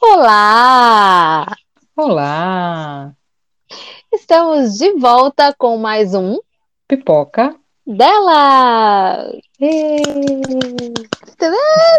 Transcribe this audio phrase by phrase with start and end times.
[0.00, 1.44] Olá!
[1.96, 3.12] Olá!
[4.12, 6.38] Estamos de volta com mais um
[6.86, 7.54] Pipoca
[7.86, 9.28] dela!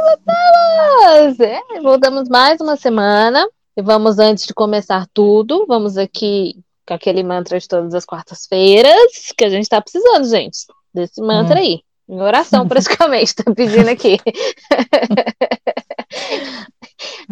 [0.01, 1.39] Voltamos!
[1.41, 3.45] É, voltamos mais uma semana
[3.75, 6.55] e vamos, antes de começar tudo, vamos aqui
[6.87, 10.59] com aquele mantra de todas as quartas-feiras que a gente tá precisando, gente,
[10.93, 11.63] desse mantra Hum.
[11.63, 11.81] aí.
[12.07, 14.17] Em oração, praticamente, tá pedindo aqui.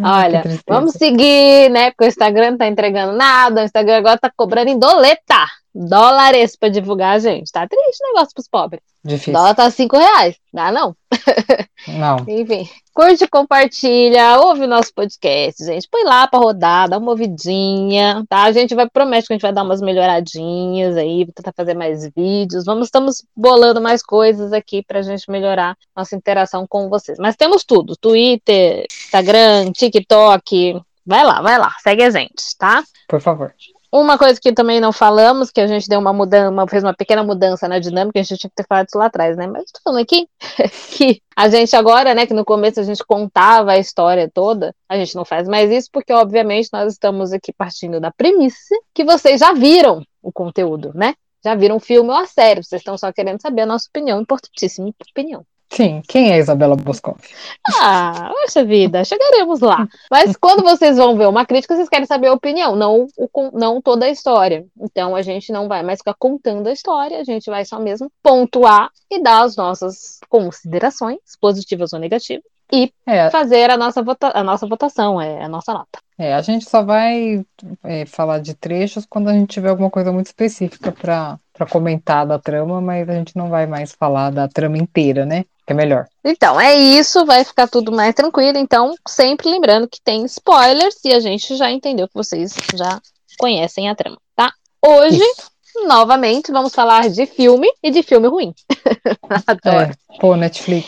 [0.02, 1.91] Olha, vamos seguir, né?
[1.91, 5.45] Porque o Instagram não tá entregando nada, o Instagram agora tá cobrando em doleta,
[5.77, 7.52] dólares pra divulgar a gente.
[7.52, 8.81] Tá triste o negócio pros pobres.
[9.04, 9.34] Difícil.
[9.34, 10.95] dólar tá cinco reais, dá não?
[11.88, 12.18] Não.
[12.27, 15.88] Enfim, curte, compartilha, ouve o nosso podcast, gente.
[15.90, 18.44] Põe lá pra rodar, dá uma ouvidinha, tá?
[18.44, 22.09] A gente vai, promete que a gente vai dar umas melhoradinhas aí, tentar fazer mais
[22.13, 22.66] vídeos.
[22.66, 27.18] Vamos, estamos bolando mais coisas aqui pra gente melhorar nossa interação com vocês.
[27.20, 30.82] Mas temos tudo: Twitter, Instagram, TikTok.
[31.05, 32.84] Vai lá, vai lá, segue a gente, tá?
[33.07, 33.54] Por favor.
[33.91, 37.24] Uma coisa que também não falamos, que a gente deu uma mudança, fez uma pequena
[37.24, 39.48] mudança na dinâmica, a gente tinha que ter falado isso lá atrás, né?
[39.48, 40.27] Mas tô falando aqui
[40.91, 44.98] que a gente agora, né, que no começo a gente contava a história toda, a
[44.98, 49.40] gente não faz mais isso, porque obviamente nós estamos aqui partindo da premissa que vocês
[49.40, 51.13] já viram o conteúdo, né?
[51.43, 54.20] Já viram o filme ou a série, vocês estão só querendo saber a nossa opinião,
[54.20, 55.46] importantíssima opinião.
[55.70, 57.20] Sim, quem é a Isabela Boscov?
[57.65, 59.87] Ah, poxa vida, chegaremos lá.
[60.09, 63.82] Mas quando vocês vão ver uma crítica, vocês querem saber a opinião, não, o, não
[63.82, 64.66] toda a história.
[64.79, 68.12] Então a gente não vai mais ficar contando a história, a gente vai só mesmo
[68.24, 74.31] pontuar e dar as nossas considerações, positivas ou negativas, e É, fazer a nossa, vota
[74.34, 76.00] a nossa votação, é a nossa nota.
[76.18, 77.46] é, a gente só vai
[77.84, 82.40] é, falar de trechos quando a gente tiver alguma coisa muito específica para comentar da
[82.40, 85.46] trama, mas a gente não vai mais falar da trama inteira, né?
[85.68, 86.07] É melhor.
[86.23, 88.57] Então, é isso, vai ficar tudo mais tranquilo.
[88.57, 93.02] Então, sempre lembrando que tem spoilers e a gente já entendeu que vocês já
[93.38, 94.53] conhecem a trama, tá?
[94.81, 95.52] Hoje, Isso.
[95.86, 98.53] novamente, vamos falar de filme e de filme ruim.
[99.46, 99.92] Adoro.
[99.92, 100.88] É, pô, Netflix.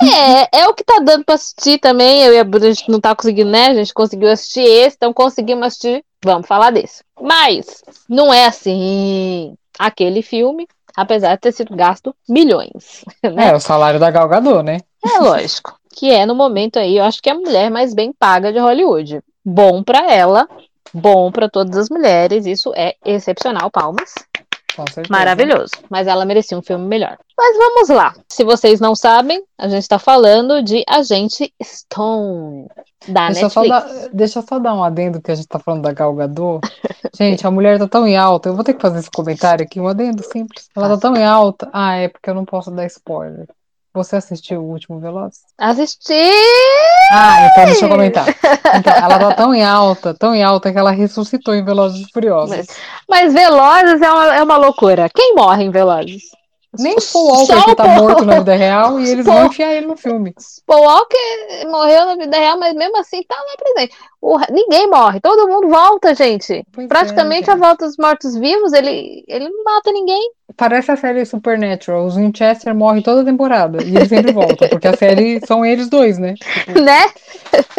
[0.00, 2.22] É, é o que tá dando pra assistir também.
[2.22, 3.66] Eu e a Bruna, a gente não tá conseguindo, né?
[3.66, 6.02] A gente conseguiu assistir esse, então conseguimos assistir.
[6.24, 7.04] Vamos falar desse.
[7.20, 10.66] Mas não é assim aquele filme,
[10.96, 13.04] apesar de ter sido gasto milhões.
[13.22, 13.48] Né?
[13.48, 14.78] É, o salário da Gal Gadot, né?
[15.04, 15.78] É lógico.
[15.94, 18.58] Que é no momento aí, eu acho que é a mulher mais bem paga de
[18.58, 19.20] Hollywood.
[19.44, 20.48] Bom pra ela,
[20.92, 24.14] bom pra todas as mulheres, isso é excepcional, palmas.
[25.10, 25.72] Maravilhoso.
[25.90, 27.18] Mas ela merecia um filme melhor.
[27.36, 28.14] Mas vamos lá.
[28.28, 32.68] Se vocês não sabem, a gente tá falando de Agente Stone,
[33.08, 35.58] da Deixa eu, só dar, deixa eu só dar um adendo que a gente tá
[35.58, 36.60] falando da Gal Gadot.
[37.14, 38.48] Gente, a mulher tá tão em alta.
[38.48, 40.70] Eu vou ter que fazer esse comentário aqui, um adendo simples.
[40.74, 41.68] Ela tá tão em alta.
[41.72, 43.46] Ah, é porque eu não posso dar spoiler.
[43.94, 45.40] Você assistiu o último Velozes?
[45.58, 46.30] Assisti!
[47.12, 48.26] Ah, então deixa eu comentar.
[48.74, 52.10] Então, ela tá tão em alta, tão em alta que ela ressuscitou em Velozes e
[52.10, 52.56] Furiosos.
[52.56, 52.66] Mas,
[53.06, 55.10] mas Velozes é uma, é uma loucura.
[55.14, 56.22] Quem morre em Velozes?
[56.78, 59.36] Nem o Paul Walker Só que tá Paul- morto na vida real e eles Paul-
[59.38, 60.34] vão enfiar ele no filme.
[60.66, 63.94] Paul Walker morreu na vida real, mas mesmo assim tá lá presente.
[64.20, 66.64] O ninguém morre, todo mundo volta, gente.
[66.72, 67.62] Pois é, Praticamente a gente.
[67.62, 70.30] volta dos mortos-vivos, ele, ele não mata ninguém.
[70.56, 72.04] Parece a série Supernatural.
[72.06, 76.18] Os Winchester morrem toda temporada e eles sempre voltam, porque a série são eles dois,
[76.18, 76.34] né?
[76.68, 77.10] Né?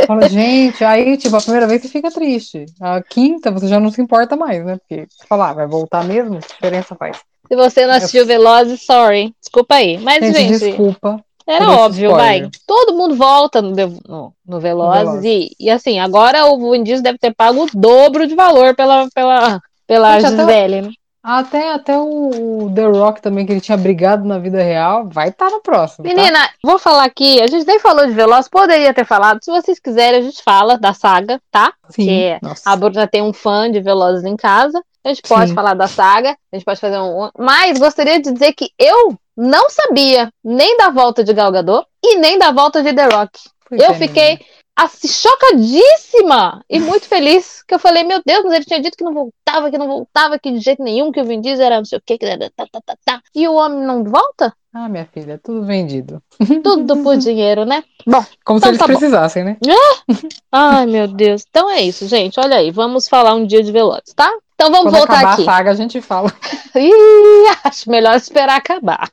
[0.06, 2.66] Fala, gente, aí, tipo, a primeira vez você fica triste.
[2.82, 4.78] A quinta você já não se importa mais, né?
[4.78, 6.40] Porque você fala, ah, vai voltar mesmo?
[6.40, 7.18] Que diferença faz?
[7.48, 9.34] Se você não assistiu Velozes, sorry.
[9.40, 9.98] Desculpa aí.
[9.98, 11.24] Mas, Gente, gente, desculpa.
[11.46, 12.42] era óbvio, spoiler.
[12.42, 12.50] vai.
[12.66, 13.72] Todo mundo volta no,
[14.08, 15.02] no, no Velozes.
[15.02, 15.26] Velozes.
[15.26, 19.08] E, e assim, agora o Vin Diesel deve ter pago o dobro de valor pela,
[19.14, 21.03] pela, pela Gente, Gisele.
[21.24, 25.50] Até, até o, The Rock também, que ele tinha brigado na vida real, vai estar
[25.50, 26.04] no próximo.
[26.04, 26.14] tá?
[26.14, 29.42] Menina, vou falar aqui, a gente nem falou de Velozes, poderia ter falado.
[29.42, 31.74] Se vocês quiserem, a gente fala da saga, tá?
[31.90, 32.06] Sim.
[32.06, 32.70] que Nossa.
[32.70, 34.84] A Bruna tem um fã de Velozes em casa.
[35.06, 35.56] A gente pode Sim.
[35.56, 37.30] falar da saga, a gente pode fazer um.
[37.38, 42.18] Mas gostaria de dizer que eu não sabia nem da volta de Gal Gadot e
[42.18, 43.40] nem da volta de The Rock.
[43.68, 44.46] Pois eu é, fiquei menina.
[44.76, 47.64] Assim, chocadíssima e muito feliz.
[47.68, 50.40] Que eu falei, meu Deus, mas ele tinha dito que não voltava, que não voltava,
[50.40, 52.50] que de jeito nenhum, que o Vin Diesel era não sei o que, que era
[52.56, 53.22] tá, tá, tá, tá.
[53.36, 54.54] E o homem não volta?
[54.74, 56.22] Ah, minha filha, tudo vendido.
[56.64, 57.84] Tudo por dinheiro, né?
[58.08, 58.94] Bom, Como Então se eles tá bom.
[58.94, 59.58] precisassem, né?
[60.52, 61.46] ai meu Deus.
[61.48, 62.40] Então é isso, gente.
[62.40, 64.32] Olha aí, vamos falar um dia de Velozes, tá?
[64.56, 65.42] Então vamos Quando voltar acabar aqui.
[65.42, 66.34] a saga, a gente fala.
[66.76, 69.10] Ih, acho melhor esperar acabar.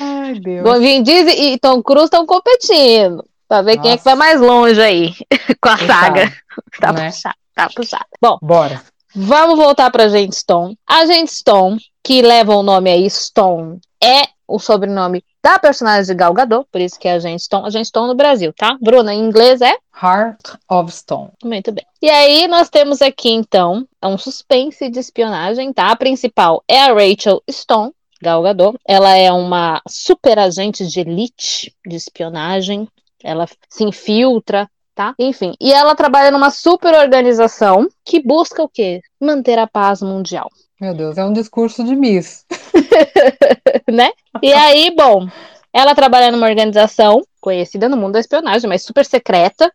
[0.00, 0.62] Ai, Deus.
[0.62, 3.24] Bom, Vin Diesel e Tom Cruise estão competindo.
[3.48, 4.16] Pra ver quem é que Nossa.
[4.16, 5.14] vai mais longe aí
[5.60, 6.32] com a saga.
[6.80, 7.10] Tá né?
[7.10, 8.06] puxado, tá puxado.
[8.20, 8.80] Bom, Bora.
[9.14, 10.78] vamos voltar pra Agente Stone.
[10.88, 16.14] A Agente Stone, que leva o nome aí Stone, é o sobrenome da personagem de
[16.14, 18.76] Gal Gadot, por isso que é a gente Stone, a gente Stone no Brasil, tá?
[18.80, 21.30] Bruna, em inglês é Heart of Stone.
[21.42, 21.84] Muito bem.
[22.00, 25.88] E aí nós temos aqui então um suspense de espionagem, tá?
[25.90, 27.92] A principal é a Rachel Stone,
[28.22, 28.78] Gal Gadot.
[28.86, 32.86] Ela é uma super agente de elite de espionagem.
[33.24, 35.14] Ela se infiltra tá?
[35.18, 39.00] Enfim, e ela trabalha numa super organização que busca o quê?
[39.20, 40.48] Manter a paz mundial.
[40.80, 42.44] Meu Deus, é um discurso de Miss.
[43.90, 44.10] né?
[44.42, 45.28] E aí, bom,
[45.72, 49.70] ela trabalha numa organização conhecida no mundo da espionagem, mas super secreta,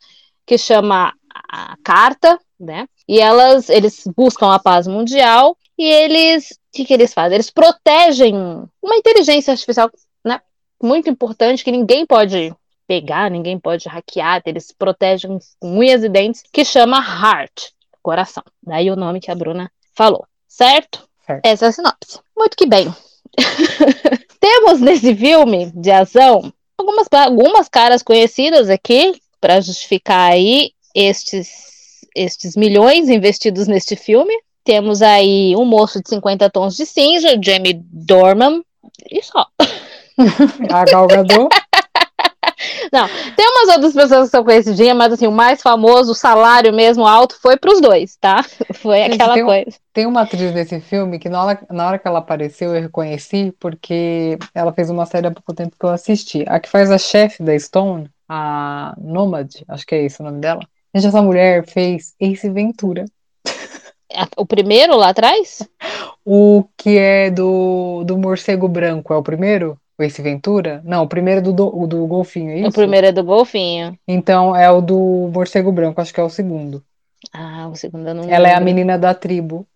[0.45, 1.13] que chama
[1.51, 2.87] a Carta, né?
[3.07, 7.35] E elas, eles buscam a paz mundial e eles, o que, que eles fazem?
[7.35, 8.35] Eles protegem
[8.81, 9.89] uma inteligência artificial,
[10.25, 10.41] né?
[10.81, 12.53] Muito importante que ninguém pode
[12.89, 17.67] pegar, ninguém pode hackear, eles protegem com unhas e dentes, que chama Heart,
[18.01, 18.43] coração.
[18.63, 21.07] Daí o nome que a Bruna falou, certo?
[21.23, 21.45] certo.
[21.45, 22.19] Essa é a sinopse.
[22.35, 22.91] Muito que bem.
[24.41, 32.55] Temos nesse filme de ação algumas, algumas caras conhecidas aqui para justificar aí estes, estes
[32.55, 34.33] milhões investidos neste filme.
[34.63, 38.63] Temos aí um moço de 50 tons de cinza, Jamie Dorman,
[39.11, 39.45] e só.
[40.73, 41.49] A Gal Gadot.
[42.91, 46.73] Não, tem umas outras pessoas que são conhecidinhas, mas assim, o mais famoso, o salário
[46.73, 48.43] mesmo alto, foi pros dois, tá?
[48.75, 49.69] Foi Gente, aquela tem coisa.
[49.69, 52.81] Um, tem uma atriz desse filme que na hora, na hora que ela apareceu eu
[52.81, 56.45] reconheci, porque ela fez uma série há pouco tempo que eu assisti.
[56.47, 60.39] A que faz a chefe da Stone, a Nomad, acho que é esse o nome
[60.39, 60.61] dela.
[60.93, 63.05] Gente, essa mulher fez Ace Ventura.
[64.35, 65.67] O primeiro lá atrás?
[66.31, 69.79] O que é do, do morcego branco, é o primeiro?
[69.99, 70.81] O Ace Ventura?
[70.85, 72.69] Não, o primeiro é do, do, do Golfinho, é isso?
[72.69, 73.99] O primeiro é do Golfinho.
[74.07, 76.81] Então é o do Morcego Branco, acho que é o segundo.
[77.33, 78.47] Ah, o segundo eu não Ela lembro.
[78.47, 79.67] é a menina da tribo.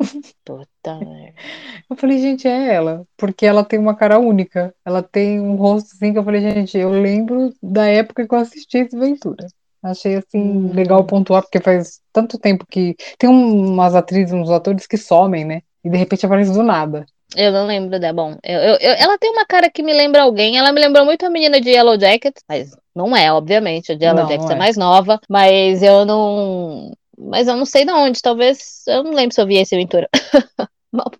[0.45, 0.97] Puta
[1.89, 3.05] Eu falei, gente, é ela.
[3.17, 4.73] Porque ela tem uma cara única.
[4.85, 8.39] Ela tem um rosto assim que eu falei, gente, eu lembro da época que eu
[8.39, 9.45] assisti esse Ventura.
[9.83, 10.71] Achei assim hum.
[10.73, 12.95] legal pontuar, porque faz tanto tempo que.
[13.17, 15.61] Tem umas atrizes, uns atores que somem, né?
[15.83, 17.05] E de repente aparece do nada.
[17.35, 18.13] Eu não lembro dela.
[18.13, 20.57] Bom, eu, eu, eu, ela tem uma cara que me lembra alguém.
[20.57, 23.91] Ela me lembrou muito a menina de Yellow Jacket, mas não é, obviamente.
[23.91, 24.53] A de Yellow não, Jacket é.
[24.53, 26.91] é mais nova, mas eu não.
[27.17, 28.21] Mas eu não sei de onde.
[28.21, 28.83] Talvez.
[28.87, 30.09] Eu não lembro se eu vi esse Ventura.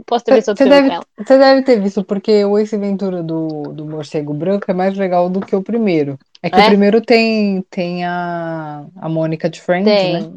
[0.05, 3.63] Posso ter visto outro você deve, Você deve ter visto, porque o Ace Ventura do,
[3.73, 6.19] do Morcego Branco é mais legal do que o primeiro.
[6.43, 6.63] É que é?
[6.63, 10.13] o primeiro tem, tem a, a Mônica de Friends, tem.
[10.13, 10.31] né?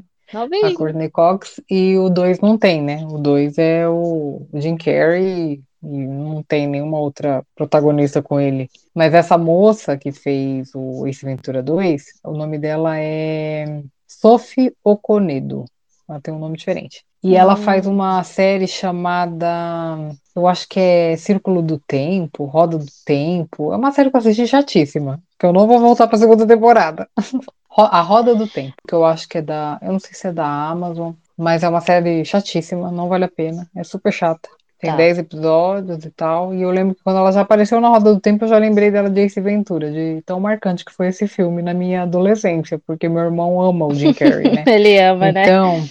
[0.64, 3.06] A Courtney Cox, e o 2 não tem, né?
[3.06, 8.68] O 2 é o Jim Carrey e não tem nenhuma outra protagonista com ele.
[8.94, 15.64] Mas essa moça que fez o Ace Ventura 2, o nome dela é Sophie Okonedo.
[16.08, 17.04] Ela tem um nome diferente.
[17.22, 17.36] E hum.
[17.36, 19.96] ela faz uma série chamada,
[20.34, 23.72] eu acho que é Círculo do Tempo, Roda do Tempo.
[23.72, 26.46] É uma série que eu assisti chatíssima, que eu não vou voltar para a segunda
[26.46, 27.08] temporada.
[27.76, 30.32] A Roda do Tempo, que eu acho que é da, eu não sei se é
[30.32, 34.48] da Amazon, mas é uma série chatíssima, não vale a pena, é super chata.
[34.78, 34.96] Tem tá.
[34.96, 36.54] 10 episódios e tal.
[36.54, 38.90] E eu lembro que quando ela já apareceu na Roda do Tempo, eu já lembrei
[38.90, 43.08] dela de Ace Ventura, de tão marcante que foi esse filme na minha adolescência, porque
[43.08, 44.64] meu irmão ama o Jim Carrey, né?
[44.68, 45.44] Ele ama, né?
[45.44, 45.82] Então,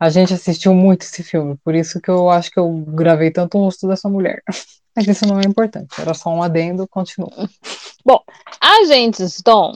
[0.00, 3.56] a gente assistiu muito esse filme, por isso que eu acho que eu gravei tanto
[3.56, 4.42] o rosto dessa mulher.
[4.96, 7.48] Mas isso não é importante, era só um adendo, continua.
[8.04, 8.20] Bom,
[8.60, 9.72] Agentes Tom,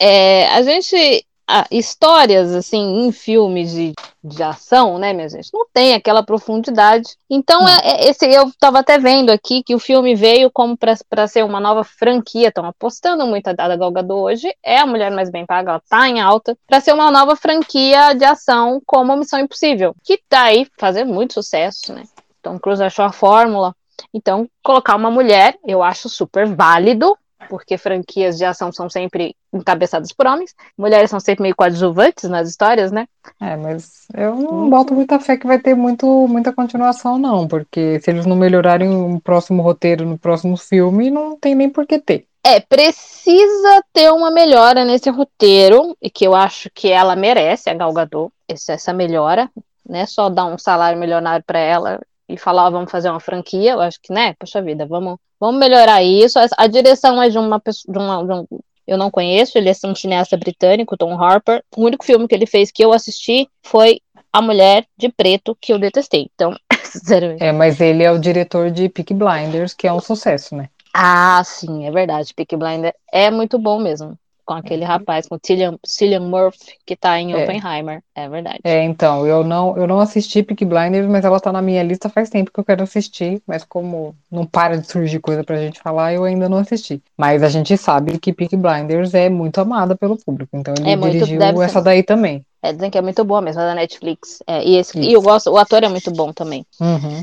[0.00, 3.92] é, a gente ah, histórias assim em filmes de,
[4.22, 7.16] de ação, né, minha gente, não tem aquela profundidade.
[7.28, 11.26] Então, é, é, esse eu estava até vendo aqui que o filme veio como para
[11.26, 12.48] ser uma nova franquia.
[12.48, 14.54] Estão apostando muito a Dada Galgador hoje.
[14.64, 18.14] É a mulher mais bem paga, ela tá em alta para ser uma nova franquia
[18.14, 22.04] de ação como Missão Impossível, que tá aí fazendo muito sucesso, né?
[22.40, 23.74] Tom Cruise achou a fórmula.
[24.14, 27.18] Então, colocar uma mulher, eu acho super válido,
[27.50, 32.48] porque franquias de ação são sempre encabeçadas por homens, mulheres são sempre meio coadjuvantes nas
[32.48, 33.08] histórias, né?
[33.40, 37.98] É, mas eu não boto muita fé que vai ter muito, muita continuação, não, porque
[37.98, 41.98] se eles não melhorarem o próximo roteiro no próximo filme, não tem nem por que
[41.98, 42.24] ter.
[42.46, 47.74] É, precisa ter uma melhora nesse roteiro, e que eu acho que ela merece, a
[47.74, 49.50] Gal Gadot, essa melhora,
[49.84, 50.06] né?
[50.06, 53.80] Só dar um salário milionário para ela e falar, oh, vamos fazer uma franquia, eu
[53.80, 56.38] acho que, né, poxa vida, vamos, vamos melhorar isso.
[56.56, 59.72] A direção é de uma pessoa, de uma, de um, eu não conheço, ele é
[59.86, 61.62] um cineasta britânico, Tom Harper.
[61.76, 64.00] O único filme que ele fez que eu assisti foi
[64.32, 66.28] A Mulher de Preto, que eu detestei.
[66.34, 66.54] Então,
[66.84, 67.42] sinceramente.
[67.42, 70.68] É, mas ele é o diretor de Peak Blinders, que é um sucesso, né?
[70.92, 72.34] Ah, sim, é verdade.
[72.34, 74.18] Peak Blinder é muito bom mesmo.
[74.50, 77.44] Com aquele rapaz, com o Cillian, Cillian Murphy, que tá em É.
[77.44, 78.02] Oppenheimer.
[78.16, 78.58] É verdade.
[78.64, 82.08] É, então, eu não, eu não assisti Peaky Blinders, mas ela tá na minha lista
[82.08, 85.78] faz tempo que eu quero assistir, mas como não para de surgir coisa pra gente
[85.80, 87.00] falar, eu ainda não assisti.
[87.16, 90.96] Mas a gente sabe que Peaky Blinders é muito amada pelo público, então ele É
[90.96, 91.64] muito- dirigiu deve ser.
[91.66, 92.44] essa daí também.
[92.60, 94.42] É, dizem que é muito boa mesmo, é da Netflix.
[94.48, 96.66] É, e, esse, e eu gosto, o ator é muito bom também.
[96.80, 97.22] Uhum.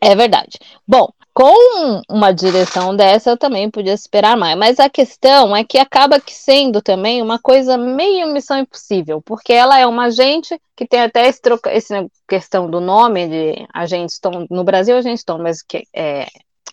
[0.00, 0.58] É verdade.
[0.88, 5.78] Bom, com uma direção dessa eu também podia esperar mais, mas a questão é que
[5.78, 10.86] acaba que sendo também uma coisa meio missão impossível, porque ela é uma agente que
[10.86, 15.42] tem até esse troca, esse questão do nome de agente Stone, no Brasil agente Stone,
[15.42, 16.26] mas que é,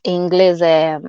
[0.03, 0.99] em inglês é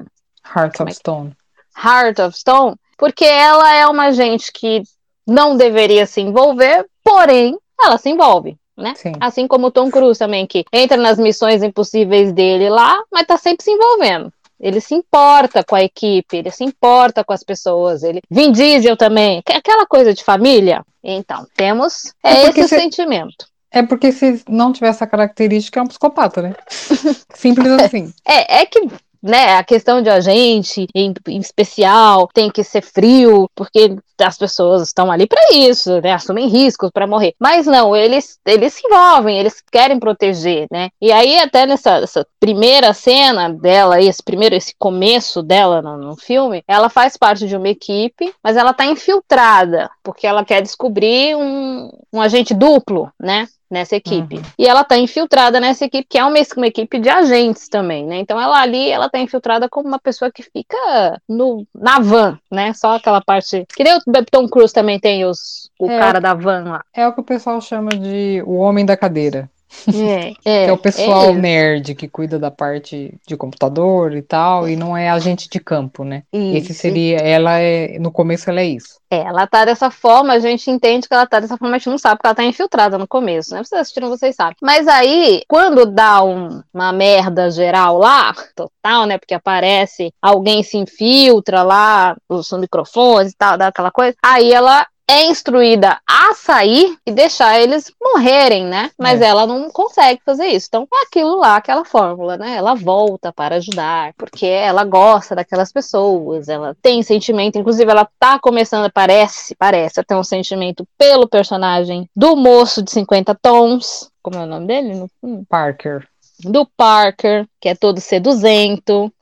[0.54, 1.36] Heart é of que- Stone.
[1.76, 4.82] Heart of Stone, porque ela é uma agente que
[5.26, 8.94] não deveria se envolver, porém ela se envolve, né?
[8.96, 9.12] Sim.
[9.20, 13.36] Assim como o Tom Cruise também, que entra nas missões impossíveis dele lá, mas tá
[13.36, 14.32] sempre se envolvendo.
[14.58, 18.02] Ele se importa com a equipe, ele se importa com as pessoas.
[18.02, 18.20] Ele...
[18.30, 20.82] Vin Diesel também, que- aquela coisa de família.
[21.02, 23.46] Então, temos É esse o sentimento.
[23.72, 26.54] É porque se não tiver essa característica, é um psicopata, né?
[27.34, 28.12] Simples assim.
[28.26, 28.86] É, é que,
[29.22, 34.82] né, a questão de agente, em, em especial, tem que ser frio, porque as pessoas
[34.82, 37.34] estão ali para isso, né, assumem riscos para morrer.
[37.38, 40.90] Mas não, eles, eles se envolvem, eles querem proteger, né?
[41.00, 46.16] E aí, até nessa essa primeira cena dela, esse primeiro, esse começo dela no, no
[46.16, 51.36] filme, ela faz parte de uma equipe, mas ela tá infiltrada, porque ela quer descobrir
[51.36, 53.46] um, um agente duplo, né?
[53.70, 54.36] Nessa equipe.
[54.36, 54.42] Uhum.
[54.58, 58.16] E ela tá infiltrada nessa equipe, que é uma, uma equipe de agentes também, né?
[58.18, 62.72] Então ela ali, ela tá infiltrada como uma pessoa que fica no, na van, né?
[62.72, 63.64] Só aquela parte.
[63.76, 64.00] Que nem o
[64.30, 65.98] Tom Cruise também tem os, o É.
[65.98, 66.84] cara da van lá.
[66.92, 69.48] É o que o pessoal chama de o homem da cadeira.
[69.88, 74.22] É, é, que é o pessoal é nerd que cuida da parte de computador e
[74.22, 76.22] tal, e não é agente de campo, né?
[76.32, 76.80] Esse Isso.
[76.80, 79.00] seria, ela é, no começo ela é isso.
[79.10, 81.90] É, ela tá dessa forma, a gente entende que ela tá dessa forma, a gente
[81.90, 83.62] não sabe porque ela tá infiltrada no começo, né?
[83.62, 84.56] Vocês assistiram, vocês sabem.
[84.62, 89.18] Mas aí, quando dá um- uma merda geral lá, total, né?
[89.18, 94.86] Porque aparece, alguém se infiltra lá, os microfones e tal, dá aquela coisa, aí ela
[95.10, 98.90] é instruída a sair e deixar eles morrerem, né?
[98.96, 99.26] Mas É.
[99.26, 100.66] ela não consegue fazer isso.
[100.68, 102.54] Então é aquilo lá, aquela fórmula, né?
[102.56, 108.38] Ela volta para ajudar, porque ela gosta daquelas pessoas, ela tem sentimento, inclusive ela tá
[108.38, 114.08] começando, parece, parece, a ter um sentimento pelo personagem do moço de 50 tons.
[114.22, 115.06] Como é o nome dele?
[115.48, 116.06] Parker.
[116.42, 119.12] Do Parker, que é todo seduzento.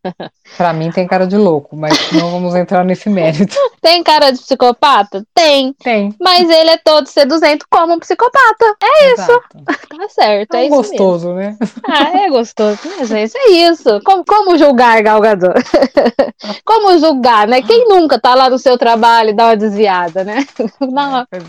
[0.57, 3.55] Pra mim tem cara de louco, mas não vamos entrar nesse mérito.
[3.83, 5.25] Tem cara de psicopata?
[5.35, 5.73] Tem.
[5.75, 6.15] Tem.
[6.21, 8.77] Mas ele é todo seduzento como um psicopata.
[8.83, 9.41] É isso.
[9.65, 10.77] Tá certo, É é um isso mesmo.
[10.99, 11.57] gostoso, né?
[11.87, 13.37] Ah, é gostoso, né, gente?
[13.37, 14.01] É isso.
[14.05, 15.55] Como, como julgar, Galgador?
[16.65, 17.63] como julgar, né?
[17.63, 20.47] Quem nunca tá lá no seu trabalho e dá uma desviada, né?
[20.81, 21.45] Dá uma- Pois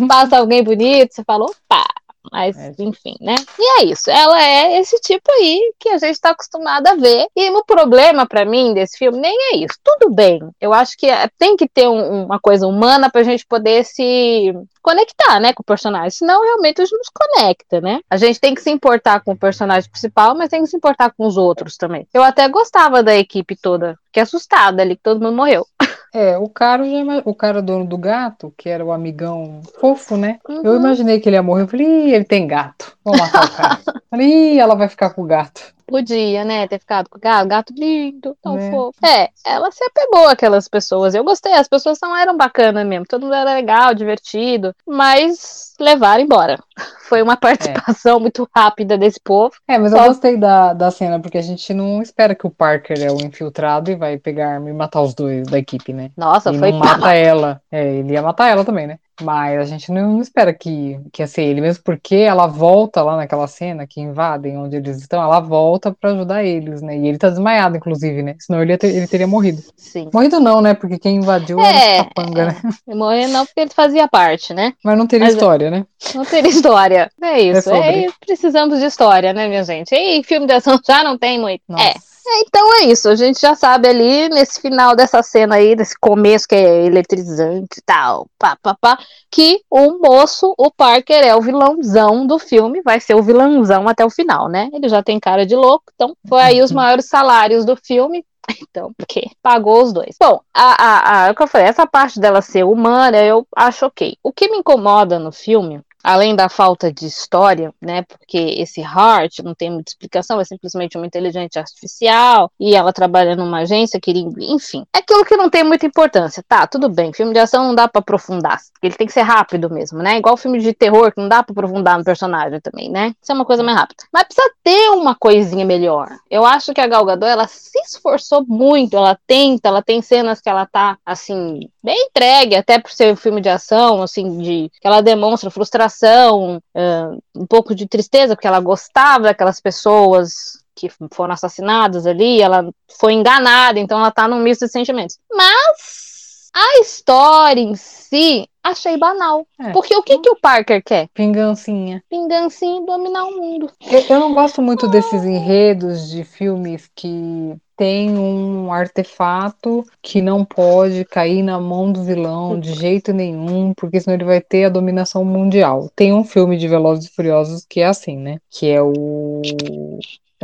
[0.00, 0.06] é.
[0.06, 1.84] passa alguém bonito, você fala, opa!
[2.32, 2.72] Mas, É.
[2.78, 3.34] enfim, né?
[3.58, 4.10] E é isso.
[4.10, 7.26] Ela é esse tipo aí que a gente tá acostumado a ver.
[7.36, 9.74] E o problema pra mim desse filme nem é isso.
[9.82, 10.40] Tudo bem.
[10.60, 14.52] Eu acho que é- tem que ter um- uma coisa humana pra gente poder se
[14.82, 16.10] conectar, né, com o personagem.
[16.10, 18.00] Senão, realmente, a gente não se conecta, né?
[18.10, 21.10] A gente tem que se importar com o personagem principal, mas tem que se importar
[21.16, 22.06] com os outros também.
[22.12, 23.98] Eu até gostava da equipe toda.
[24.06, 25.66] Fiquei assustada ali que todo mundo morreu.
[26.14, 30.38] É, o cara, já o cara dono do gato, que era o amigão fofo, né?
[30.48, 30.76] Eu Uhum.
[30.76, 31.62] imaginei que ele ia morrer.
[31.62, 32.96] Eu falei, Ih, ele tem gato.
[33.04, 33.78] Vou matar o cara.
[34.08, 35.74] falei, Ih, ela vai ficar com o gato.
[35.86, 38.70] Podia, né, ter ficado com o gato, gato lindo, tão Né?
[38.70, 38.98] fofo.
[39.04, 41.14] É, ela se apegou àquelas pessoas.
[41.14, 43.04] Eu gostei, as pessoas não eram bacanas mesmo.
[43.06, 46.58] Todo mundo era legal, divertido, mas levaram embora.
[47.08, 49.54] Foi uma participação muito rápida desse povo.
[49.68, 52.50] É, mas eu Só- gostei da, da cena, porque a gente não espera que o
[52.50, 55.92] Parker é o infiltrado e vai pegar a arma e matar os dois da equipe,
[55.92, 56.10] né?
[56.16, 57.60] Nossa, e foi não mata ela.
[57.70, 58.98] É, ele ia matar ela também, né?
[59.22, 63.02] Mas a gente não, não espera que, que ia ser ele, mesmo porque ela volta
[63.02, 66.96] lá naquela cena que invadem onde eles estão, ela volta pra ajudar eles, né?
[66.98, 68.34] E ele tá desmaiado, inclusive, né?
[68.40, 69.62] Senão ele, ter- ele teria morrido.
[69.76, 70.10] Sim.
[70.12, 70.74] Morrido não, né?
[70.74, 72.56] Porque quem invadiu era É, capanga, né?
[72.88, 74.72] Morrer não, porque ele fazia parte, né?
[74.84, 75.86] Mas não teria Mas é- história, né?
[76.14, 77.10] Não teria história.
[77.22, 77.70] É isso.
[77.70, 78.04] É.
[78.04, 79.94] É, precisamos de história, né, minha gente?
[79.94, 81.62] E filme de ação já não tem muito.
[81.68, 81.84] Nossa.
[81.84, 82.13] É.
[82.26, 86.48] Então é isso, a gente já sabe ali nesse final dessa cena aí, desse começo
[86.48, 88.98] que é eletrizante e tal, pá, pá, pá,
[89.30, 94.04] que o moço, o Parker, é o vilãozão do filme, vai ser o vilãozão até
[94.04, 94.70] o final, né?
[94.72, 98.24] Ele já tem cara de louco, então foi aí os maiores salários do filme.
[98.60, 100.16] Então, porque pagou os dois.
[100.20, 103.46] Bom, a, a, a, é o que eu falei, essa parte dela ser humana, eu
[103.56, 104.18] acho ok.
[104.22, 108.02] O que me incomoda no filme além da falta de história, né?
[108.02, 113.34] Porque esse Heart não tem muita explicação, é simplesmente uma inteligência artificial e ela trabalha
[113.34, 116.44] numa agência que, enfim, é aquilo que não tem muita importância.
[116.46, 117.12] Tá, tudo bem.
[117.12, 120.18] Filme de ação não dá para aprofundar, ele tem que ser rápido mesmo, né?
[120.18, 123.14] Igual filme de terror que não dá para aprofundar no personagem também, né?
[123.22, 124.04] Isso é uma coisa mais rápida.
[124.12, 126.08] Mas precisa ter uma coisinha melhor.
[126.30, 130.40] Eu acho que a Gal Gadot, ela se esforçou muito, ela tenta, ela tem cenas
[130.40, 134.70] que ela tá assim bem entregue, até por ser um filme de ação, assim, de
[134.80, 140.90] que ela demonstra frustração, uh, um pouco de tristeza, porque ela gostava daquelas pessoas que
[141.12, 145.18] foram assassinadas ali, ela foi enganada, então ela tá num misto de sentimentos.
[145.32, 149.46] Mas a história em si achei banal.
[149.60, 149.70] É.
[149.72, 151.08] Porque o que, que o Parker quer?
[151.14, 152.02] Vingancinha.
[152.10, 153.70] Vingancinha e dominar o mundo.
[153.80, 160.44] Eu, eu não gosto muito desses enredos de filmes que tem um artefato que não
[160.44, 164.68] pode cair na mão do vilão de jeito nenhum, porque senão ele vai ter a
[164.68, 165.90] dominação mundial.
[165.94, 168.38] Tem um filme de Velozes e Furiosos que é assim, né?
[168.50, 169.42] Que é o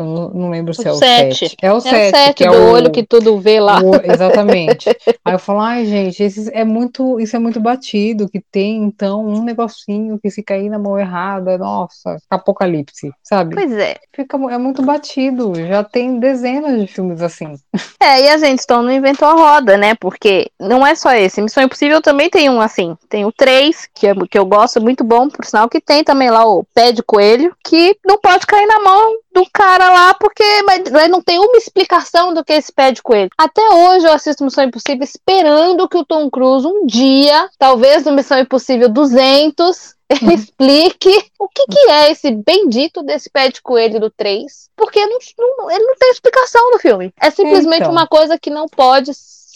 [0.01, 1.57] eu não, não lembro se é o 7.
[1.63, 2.17] É o 7.
[2.17, 3.81] É o que é do o olho que tudo vê lá.
[3.81, 4.89] O, exatamente.
[5.25, 9.25] Aí eu falo, ai, gente, esse é muito, isso é muito batido, que tem, então,
[9.25, 13.55] um negocinho que se cair na mão errada, nossa, apocalipse, sabe?
[13.55, 13.97] Pois é.
[14.15, 17.55] Fica, é muito batido, já tem dezenas de filmes assim.
[18.03, 19.95] É, e a gente então não inventou a roda, né?
[19.95, 21.43] Porque não é só esse.
[21.43, 22.97] Missão Impossível também tem um assim.
[23.09, 26.31] Tem o 3, que, é, que eu gosto, muito bom, por sinal, que tem também
[26.31, 30.45] lá o pé de coelho, que não pode cair na mão do cara lá, porque
[30.63, 33.31] mas, não tem uma explicação do que esse pé de coelho.
[33.37, 38.13] Até hoje eu assisto Missão Impossível esperando que o Tom Cruise um dia, talvez no
[38.13, 39.95] Missão Impossível 200,
[40.33, 45.19] explique o que, que é esse bendito desse pé de coelho do 3, porque não,
[45.39, 47.13] não, ele não tem explicação no filme.
[47.21, 47.93] É simplesmente então.
[47.93, 49.13] uma coisa que não pode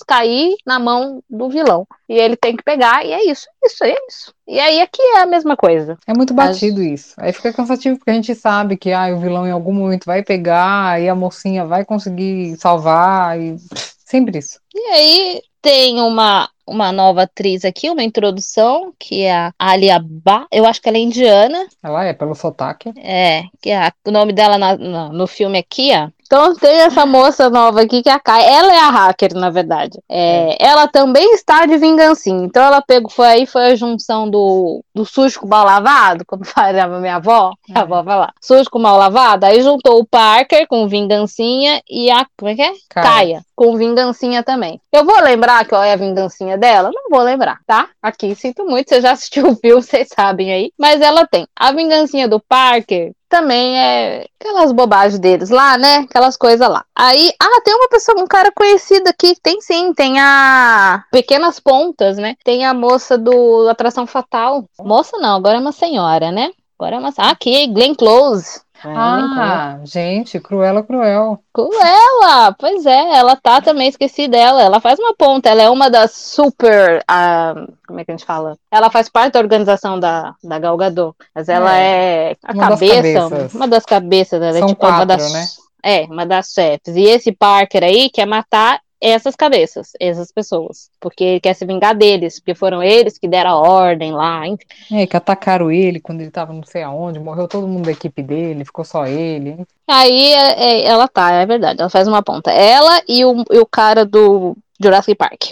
[0.06, 1.86] cair na mão do vilão.
[2.08, 4.34] E ele tem que pegar, e é isso, isso, é isso.
[4.46, 5.96] E aí aqui é a mesma coisa.
[6.06, 7.14] É muito batido isso.
[7.16, 10.22] Aí fica cansativo porque a gente sabe que ah, o vilão em algum momento vai
[10.22, 13.56] pegar e a mocinha vai conseguir salvar e
[14.04, 14.60] sempre isso.
[14.74, 20.46] E aí tem uma uma nova atriz aqui, uma introdução, que é a Alia Ba.
[20.50, 21.66] Eu acho que ela é indiana.
[21.82, 22.92] Ela é, pelo sotaque.
[22.96, 26.80] É, que é a, o nome dela na, na, no filme aqui, ó, então tem
[26.80, 28.44] essa moça nova aqui que é a Kai.
[28.44, 29.98] Ela é a hacker, na verdade.
[30.08, 30.56] É, é.
[30.58, 32.44] Ela também está de vingancinha.
[32.44, 36.44] Então ela pegou, foi aí foi a junção do, do sujo com mal lavado, como
[36.44, 37.52] falava minha avó.
[37.68, 37.78] É.
[37.78, 38.32] A avó vai lá.
[38.40, 39.44] Sujo com mal lavado.
[39.44, 42.26] Aí juntou o Parker com vingancinha e a.
[42.36, 42.72] Como é que é?
[42.88, 43.04] Caia.
[43.04, 44.80] Caia com vingancinha também.
[44.92, 46.90] Eu vou lembrar qual é a vingancinha dela?
[46.92, 47.88] Não vou lembrar, tá?
[48.02, 50.72] Aqui, sinto muito, você já assistiu o filme, vocês sabem aí.
[50.78, 51.46] Mas ela tem.
[51.56, 55.96] A vingancinha do Parker também é aquelas bobagens deles lá, né?
[56.08, 56.84] Aquelas coisas lá.
[56.94, 59.34] Aí, ah, tem uma pessoa, um cara conhecido aqui.
[59.42, 62.36] Tem sim, tem a Pequenas Pontas, né?
[62.44, 64.68] Tem a moça do Atração Fatal.
[64.78, 66.50] Moça não, agora é uma senhora, né?
[66.78, 67.12] Agora é uma.
[67.18, 68.63] Ah, aqui, Glenn Close.
[68.86, 71.38] Ah, gente, Cruela Cruel.
[71.52, 74.62] Cruella, pois é, ela tá também, esqueci dela.
[74.62, 77.02] Ela faz uma ponta, ela é uma das super.
[77.10, 78.56] Uh, como é que a gente fala?
[78.70, 82.68] Ela faz parte da organização da, da Gal Gadot, mas ela é, é a uma
[82.70, 84.42] cabeça, das uma das cabeças.
[84.42, 85.32] Ela São é tipo quatro, uma das.
[85.32, 85.46] Né?
[85.82, 86.96] É, uma das chefes.
[86.96, 91.94] E esse Parker aí quer matar essas cabeças, essas pessoas, porque ele quer se vingar
[91.94, 94.46] deles, porque foram eles que deram a ordem lá.
[94.46, 94.64] Enfim.
[94.92, 98.22] É, que atacaram ele quando ele tava não sei aonde, morreu todo mundo da equipe
[98.22, 99.66] dele, ficou só ele.
[99.86, 102.50] Aí é, é, ela tá, é verdade, ela faz uma ponta.
[102.50, 105.50] Ela e o, e o cara do Jurassic Park.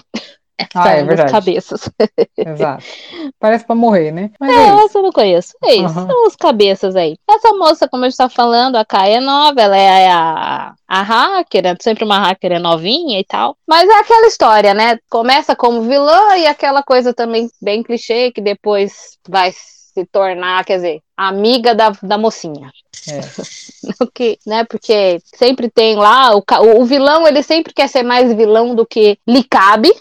[0.74, 1.30] Ah, é verdade.
[1.30, 1.88] cabeças.
[2.36, 2.84] Exato.
[3.38, 4.30] Parece pra morrer, né?
[4.40, 5.52] Mas é, é essa eu não conheço.
[5.62, 6.06] É isso, uhum.
[6.06, 7.16] são os cabeças aí.
[7.28, 11.02] Essa moça, como a gente tá falando, a Kai é nova, ela é a, a
[11.02, 13.56] hacker, é sempre uma hacker é novinha e tal.
[13.66, 14.98] Mas é aquela história, né?
[15.10, 20.76] Começa como vilã e aquela coisa também bem clichê que depois vai se tornar, quer
[20.76, 22.70] dizer, amiga da, da mocinha.
[23.08, 23.20] É.
[24.14, 26.42] que, né, porque sempre tem lá, o,
[26.78, 29.92] o vilão ele sempre quer ser mais vilão do que lhe cabe,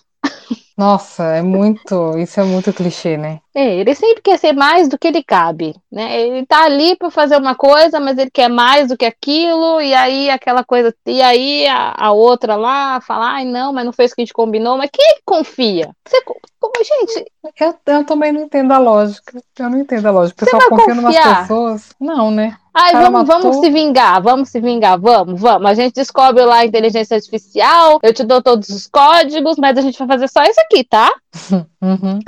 [0.81, 2.17] nossa, é muito.
[2.17, 3.39] Isso é muito clichê, né?
[3.53, 6.21] É, ele sempre quer ser mais do que ele cabe, né?
[6.21, 9.93] Ele tá ali para fazer uma coisa, mas ele quer mais do que aquilo, e
[9.93, 10.95] aí aquela coisa.
[11.05, 14.25] E aí a, a outra lá fala, ai não, mas não fez o que a
[14.25, 15.89] gente combinou, mas quem confia?
[16.07, 17.25] Você, como, gente.
[17.59, 19.41] Eu, eu também não entendo a lógica.
[19.59, 20.43] Eu não entendo a lógica.
[20.43, 21.95] O pessoal confia em umas pessoas.
[21.99, 22.55] Não, né?
[22.73, 25.69] Ai, vamos, vamos se vingar, vamos se vingar, vamos, vamos.
[25.69, 29.81] A gente descobre lá a inteligência artificial, eu te dou todos os códigos, mas a
[29.81, 31.11] gente vai fazer só isso aqui, tá?
[31.81, 32.19] Uhum.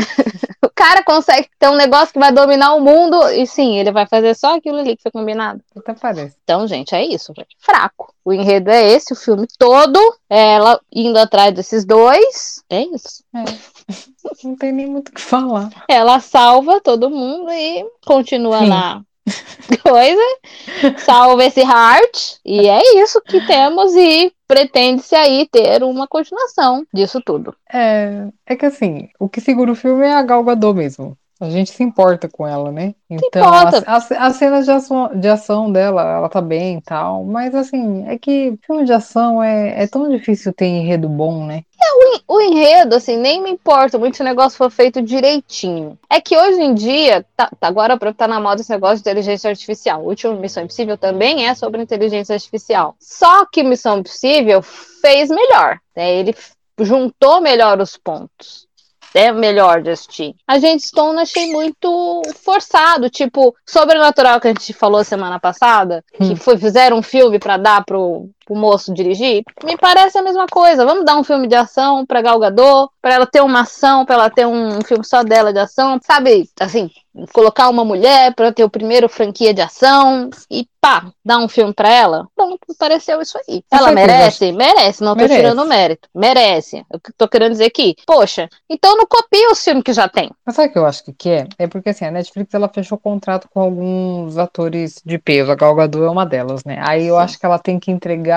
[0.63, 4.07] O cara consegue ter um negócio que vai dominar o mundo e sim, ele vai
[4.07, 5.61] fazer só aquilo ali que foi combinado.
[5.77, 6.35] Até parece.
[6.43, 7.55] Então, gente, é isso, gente.
[7.59, 8.13] Fraco.
[8.25, 12.63] O enredo é esse, o filme todo, ela indo atrás desses dois.
[12.69, 13.23] É isso.
[13.35, 13.43] É.
[14.43, 15.69] Não tem nem muito o que falar.
[15.87, 18.69] Ela salva todo mundo e continua Sim.
[18.69, 19.01] na
[19.83, 20.21] coisa.
[20.97, 22.37] Salva esse heart.
[22.43, 27.55] E é isso que temos e pretende-se aí ter uma continuação disso tudo.
[27.73, 31.17] É, é que assim, o que segura o filme é a Gal Gadot mesmo.
[31.43, 32.95] A gente se importa com ela, né?
[33.09, 37.23] Então, as, as, as cenas de ação, de ação dela, ela tá bem e tal.
[37.23, 41.63] Mas assim, é que filme de ação é, é tão difícil ter enredo bom, né?
[42.27, 45.97] O enredo, assim, nem me importa muito se o negócio for feito direitinho.
[46.09, 49.49] É que hoje em dia, tá, tá- agora tá na moda esse negócio de inteligência
[49.49, 50.01] artificial.
[50.01, 52.95] O último Missão Impossível também é sobre inteligência artificial.
[52.99, 55.79] Só que Missão Impossível fez melhor.
[55.95, 56.15] Né?
[56.15, 56.35] Ele
[56.79, 58.67] juntou melhor os pontos.
[59.13, 60.35] É melhor de assistir.
[60.47, 66.23] A gente Stone achei muito forçado, tipo, Sobrenatural que a gente falou semana passada, que
[66.33, 66.35] Hum.
[66.35, 69.43] foi, fizeram um filme pra dar pro, pro moço dirigir.
[69.63, 70.85] Me parece a mesma coisa.
[70.85, 74.15] Vamos dar um filme de ação pra Gal Gadot, pra ela ter uma ação, pra
[74.15, 76.49] ela ter um filme só dela de ação, sabe?
[76.59, 76.89] Assim,
[77.31, 81.73] colocar uma mulher pra ter o primeiro franquia de ação e pá, dar um filme
[81.73, 82.27] pra ela.
[82.35, 83.63] Pronto, pareceu isso aí.
[83.71, 84.51] Ela o merece?
[84.51, 85.35] Merece, não tô Merece.
[85.39, 86.09] tirando mérito.
[86.13, 86.85] Merece.
[86.91, 90.29] Eu tô querendo dizer aqui, poxa, então não copia os filmes que já tem.
[90.45, 91.47] Mas sabe o que eu acho que é?
[91.57, 95.51] É porque assim, a Netflix ela fechou contrato com alguns atores de peso.
[95.51, 96.81] A Gal Gadot é uma delas, né?
[96.85, 97.21] Aí eu Sim.
[97.21, 98.32] acho que ela tem que entregar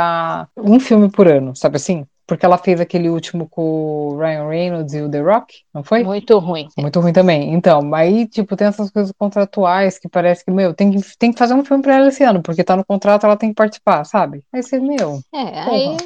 [0.56, 2.06] um filme por ano, sabe assim?
[2.26, 6.02] Porque ela fez aquele último com o Ryan Reynolds e o The Rock, não foi?
[6.02, 6.68] Muito ruim.
[6.76, 7.54] Muito ruim também.
[7.54, 11.38] Então, aí, tipo, tem essas coisas contratuais que parece que, meu, tem que, tem que
[11.38, 14.02] fazer um filme pra ela esse ano, porque tá no contrato, ela tem que participar,
[14.04, 14.42] sabe?
[14.52, 15.70] Aí você, meu, É, Porra.
[15.70, 15.96] aí.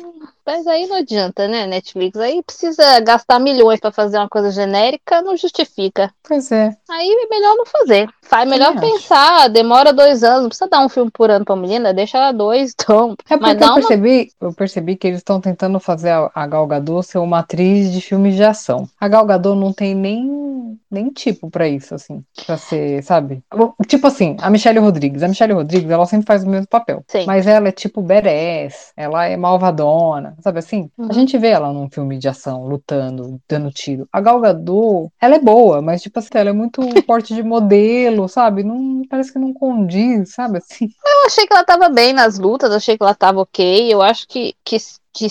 [0.51, 2.19] Mas aí não adianta, né, Netflix?
[2.19, 6.13] Aí precisa gastar milhões pra fazer uma coisa genérica, não justifica.
[6.27, 6.77] pois é.
[6.89, 8.09] Aí é melhor não fazer.
[8.23, 9.09] Faz melhor Também acho.
[9.09, 12.33] pensar, demora dois anos, não precisa dar um filme por ano pra menina, deixa ela
[12.33, 13.15] dois, então.
[13.29, 13.75] É Mas porque dá eu uma.
[13.75, 17.93] percebi, eu percebi que eles estão tentando fazer a, a Gal Gadot ser uma atriz
[17.93, 18.89] de filmes de ação.
[19.01, 23.43] A Gal Gadot não tem nem, nem tipo pra isso, assim, pra ser, sabe?
[23.87, 25.23] Tipo assim, a Michelle Rodrigues.
[25.23, 27.05] A Michelle Rodrigues, ela sempre faz o mesmo papel.
[27.09, 27.25] Sim.
[27.27, 30.91] Mas ela é tipo badass, ela é malvadona, sabe assim?
[30.97, 31.09] Uhum.
[31.11, 34.09] A gente vê ela num filme de ação, lutando, dando tiro.
[34.13, 38.29] A Gal Gadot, ela é boa, mas tipo assim, ela é muito porte de modelo,
[38.29, 38.63] sabe?
[38.63, 40.89] Não, parece que não condiz, sabe assim?
[41.05, 43.93] Eu achei que ela tava bem nas lutas, achei que ela tava ok.
[43.93, 44.77] Eu acho que, que,
[45.13, 45.27] que,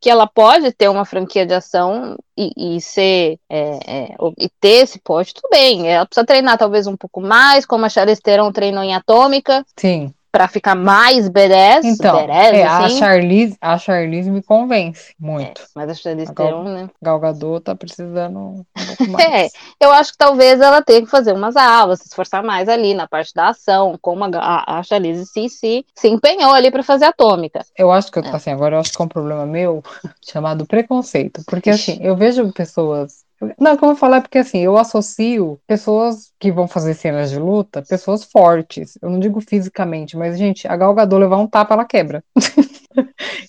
[0.00, 4.84] que ela pode ter uma franquia de ação e, e ser é, é, e ter
[4.84, 5.88] esse porte, tudo bem.
[5.88, 10.12] Ela precisa treinar talvez um pouco mais, como a Charlize Theron treinou em Atômica, Sim.
[10.34, 12.98] Pra ficar mais badass, Então, badass, é, a assim.
[12.98, 15.62] Charlize, a Charlize me convence É, muito.
[15.76, 16.90] mas a Charlize A Gal- Theron, né?
[17.00, 19.30] Gal Gadot tá precisando um pouco mais.
[19.30, 19.48] É,
[19.80, 23.06] eu acho que talvez ela tenha que fazer umas aulas, se esforçar mais ali na
[23.06, 27.04] parte da ação, como a, a, a Charlize se, se, se empenhou ali pra fazer
[27.04, 27.64] Atômica.
[27.78, 28.30] Eu acho que eu, É.
[28.30, 29.84] assim, agora eu acho que é um problema meu
[30.20, 33.23] chamado preconceito, porque assim, eu vejo pessoas
[33.58, 36.94] não, o que eu vou falar é porque assim, eu associo pessoas que vão fazer
[36.94, 38.98] cenas de luta, pessoas fortes.
[39.00, 42.22] Eu não digo fisicamente, mas, gente, a Gal Gadot levar um tapa, ela quebra.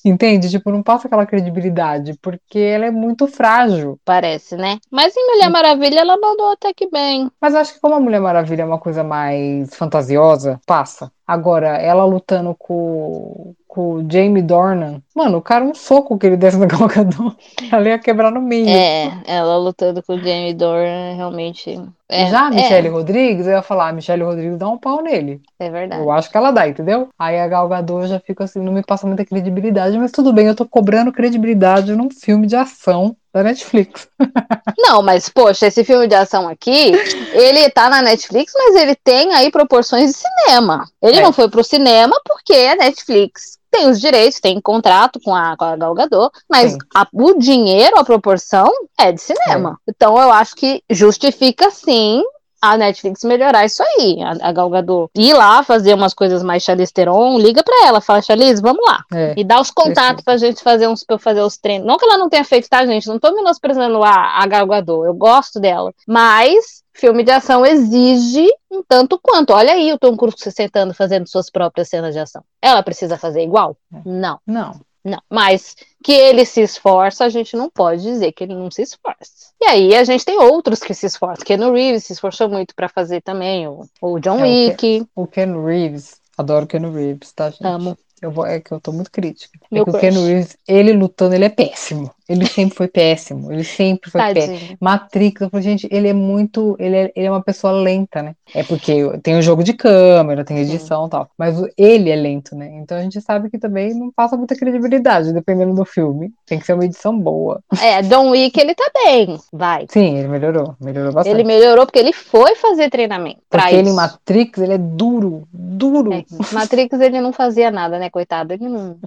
[0.04, 0.50] Entende?
[0.50, 4.00] Tipo, não passa aquela credibilidade, porque ela é muito frágil.
[4.06, 4.78] Parece, né?
[4.92, 7.30] Mas em Mulher Maravilha ela mandou até que bem.
[7.42, 11.12] Mas acho que como a Mulher Maravilha é uma coisa mais fantasiosa, passa.
[11.28, 16.38] Agora, ela lutando com, com o Jamie Dornan, mano, o cara, um soco que ele
[16.38, 17.36] desse na Gal Gadot,
[17.72, 18.70] ela ia quebrar no meio.
[18.70, 21.82] É, ela lutando com o Jamie Dornan, realmente.
[22.08, 25.02] É, Já a Michelle é, Rodrigues, eu ia falar, a Michelle Rodrigues dá um pau
[25.02, 25.42] nele.
[25.60, 26.02] é verdade.
[26.02, 27.10] Eu acho que ela dá, entendeu?
[27.18, 30.32] Aí a Gal Gadot eu já fica assim, não me passa muita credibilidade, mas tudo
[30.32, 34.08] bem, eu tô cobrando credibilidade num filme de ação da Netflix.
[34.80, 36.94] Não, mas poxa, esse filme de ação aqui,
[37.34, 40.86] ele tá na Netflix, mas ele tem aí proporções de cinema.
[41.02, 41.22] Ele É.
[41.22, 45.66] não foi pro cinema porque a Netflix tem os direitos, tem contrato com a, com
[45.66, 49.78] a Gal Gadot, mas a- o dinheiro, a proporção é de cinema.
[49.86, 52.24] Então eu acho que justifica sim
[52.62, 54.22] a Netflix melhorar isso aí.
[54.22, 58.02] A, a Gal Gadot ir lá fazer umas coisas mais Charlize Theron, liga pra ela,
[58.02, 59.04] fala, Charlize, vamos lá.
[59.14, 59.34] É.
[59.38, 61.88] E dá os contatos pra gente fazer uns pra fazer os treinos.
[61.88, 63.08] Não que ela não tenha feito, tá, gente?
[63.08, 65.06] Não tô menosprezando a, a Gal Gadot.
[65.06, 65.94] Eu gosto dela.
[66.08, 69.54] Mas filme de ação exige um tanto quanto.
[69.54, 72.44] Olha aí o Tom Cruise se sentando fazendo suas próprias cenas de ação.
[72.62, 73.78] Ela precisa fazer igual?
[74.06, 74.80] Não, Não.
[75.06, 75.22] Não.
[75.30, 79.54] Mas que ele se esforça, a gente não pode dizer que ele não se esforça.
[79.62, 81.46] E aí a gente tem outros que se esforçam.
[81.46, 83.68] Keanu Reeves se esforçou muito pra fazer também.
[83.68, 85.08] O, o John É, o Wick.
[85.16, 87.66] O Ken Reeves, adoro o Ken Reeves, tá, gente?
[87.66, 87.98] Amo.
[88.22, 89.60] Eu vou, é que eu tô muito crítica.
[89.64, 90.02] É Meu que o crush.
[90.02, 92.12] Ken Reeves, ele lutando, ele é péssimo.
[92.28, 93.52] Ele sempre foi péssimo.
[93.52, 94.78] Ele sempre foi péssimo.
[94.80, 96.76] Matrix, eu falei, gente, ele é muito.
[96.80, 98.36] Ele é, ele é uma pessoa lenta, né?
[98.54, 101.30] É porque tem o jogo de câmera, tem edição e tal.
[101.38, 102.72] Mas ele é lento, né?
[102.82, 106.32] Então a gente sabe que também não passa muita credibilidade, dependendo do filme.
[106.46, 107.62] Tem que ser uma edição boa.
[107.82, 109.38] É, John Wick, ele tá bem.
[109.54, 109.86] Vai.
[109.90, 110.76] Sim, ele melhorou.
[110.80, 111.34] Melhorou bastante.
[111.34, 113.42] Ele melhorou porque ele foi fazer treinamento.
[113.50, 113.96] Porque ele em isso.
[113.96, 116.14] Matrix, ele é duro, duro.
[116.14, 118.54] É, Matrix ele não fazia nada, né, coitado?
[118.54, 118.98] Ele não.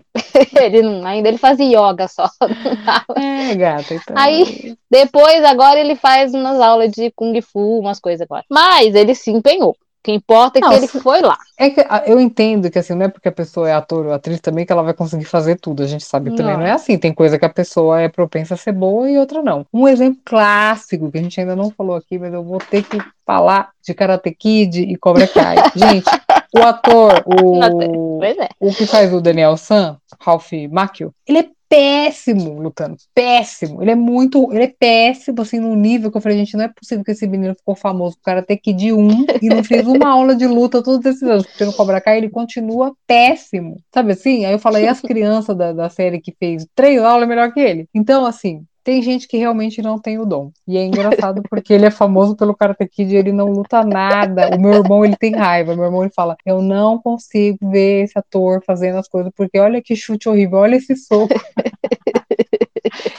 [0.60, 1.06] ele não.
[1.06, 2.28] Ainda ele fazia yoga só.
[3.16, 4.16] É, gata, então.
[4.16, 8.44] Aí, depois, agora ele faz umas aulas de Kung Fu, umas coisas agora.
[8.48, 9.70] Mas ele se empenhou.
[9.70, 11.36] O que importa é que Não, ele foi lá.
[11.58, 14.12] É que ah, eu entendo que assim, não é porque a pessoa é ator ou
[14.12, 15.82] atriz também que ela vai conseguir fazer tudo.
[15.82, 16.60] A gente sabe também Não.
[16.60, 16.96] não é assim.
[16.96, 19.66] Tem coisa que a pessoa é propensa a ser boa e outra não.
[19.72, 22.98] Um exemplo clássico que a gente ainda não falou aqui, mas eu vou ter que
[23.26, 25.56] falar de Karate Kid e Cobra Kai.
[25.74, 26.08] gente,
[26.54, 28.48] o ator, o, Pois é.
[28.60, 33.82] o que faz o Daniel San, Ralph Macchio, ele é péssimo lutando, péssimo.
[33.82, 36.68] Ele é muito, ele é péssimo assim num nível que eu falei, gente, não é
[36.68, 40.34] possível que esse menino ficou famoso por Karate Kid 1 e não fez uma aula
[40.34, 43.76] de luta todos esses anos, porque no Cobra Kai ele continua péssimo.
[43.92, 44.44] Sabe assim?
[44.46, 47.52] Aí eu falei, e as crianças da, da série que fez três aulas é melhor
[47.52, 47.86] que ele?
[47.94, 50.50] Então, assim, tem gente que realmente não tem o dom.
[50.66, 54.54] E é engraçado porque ele é famoso pelo Karate Kid e ele não luta nada.
[54.56, 55.74] O meu irmão, ele tem raiva.
[55.74, 59.82] Meu irmão, ele fala: Eu não consigo ver esse ator fazendo as coisas porque olha
[59.82, 61.34] que chute horrível, olha esse soco.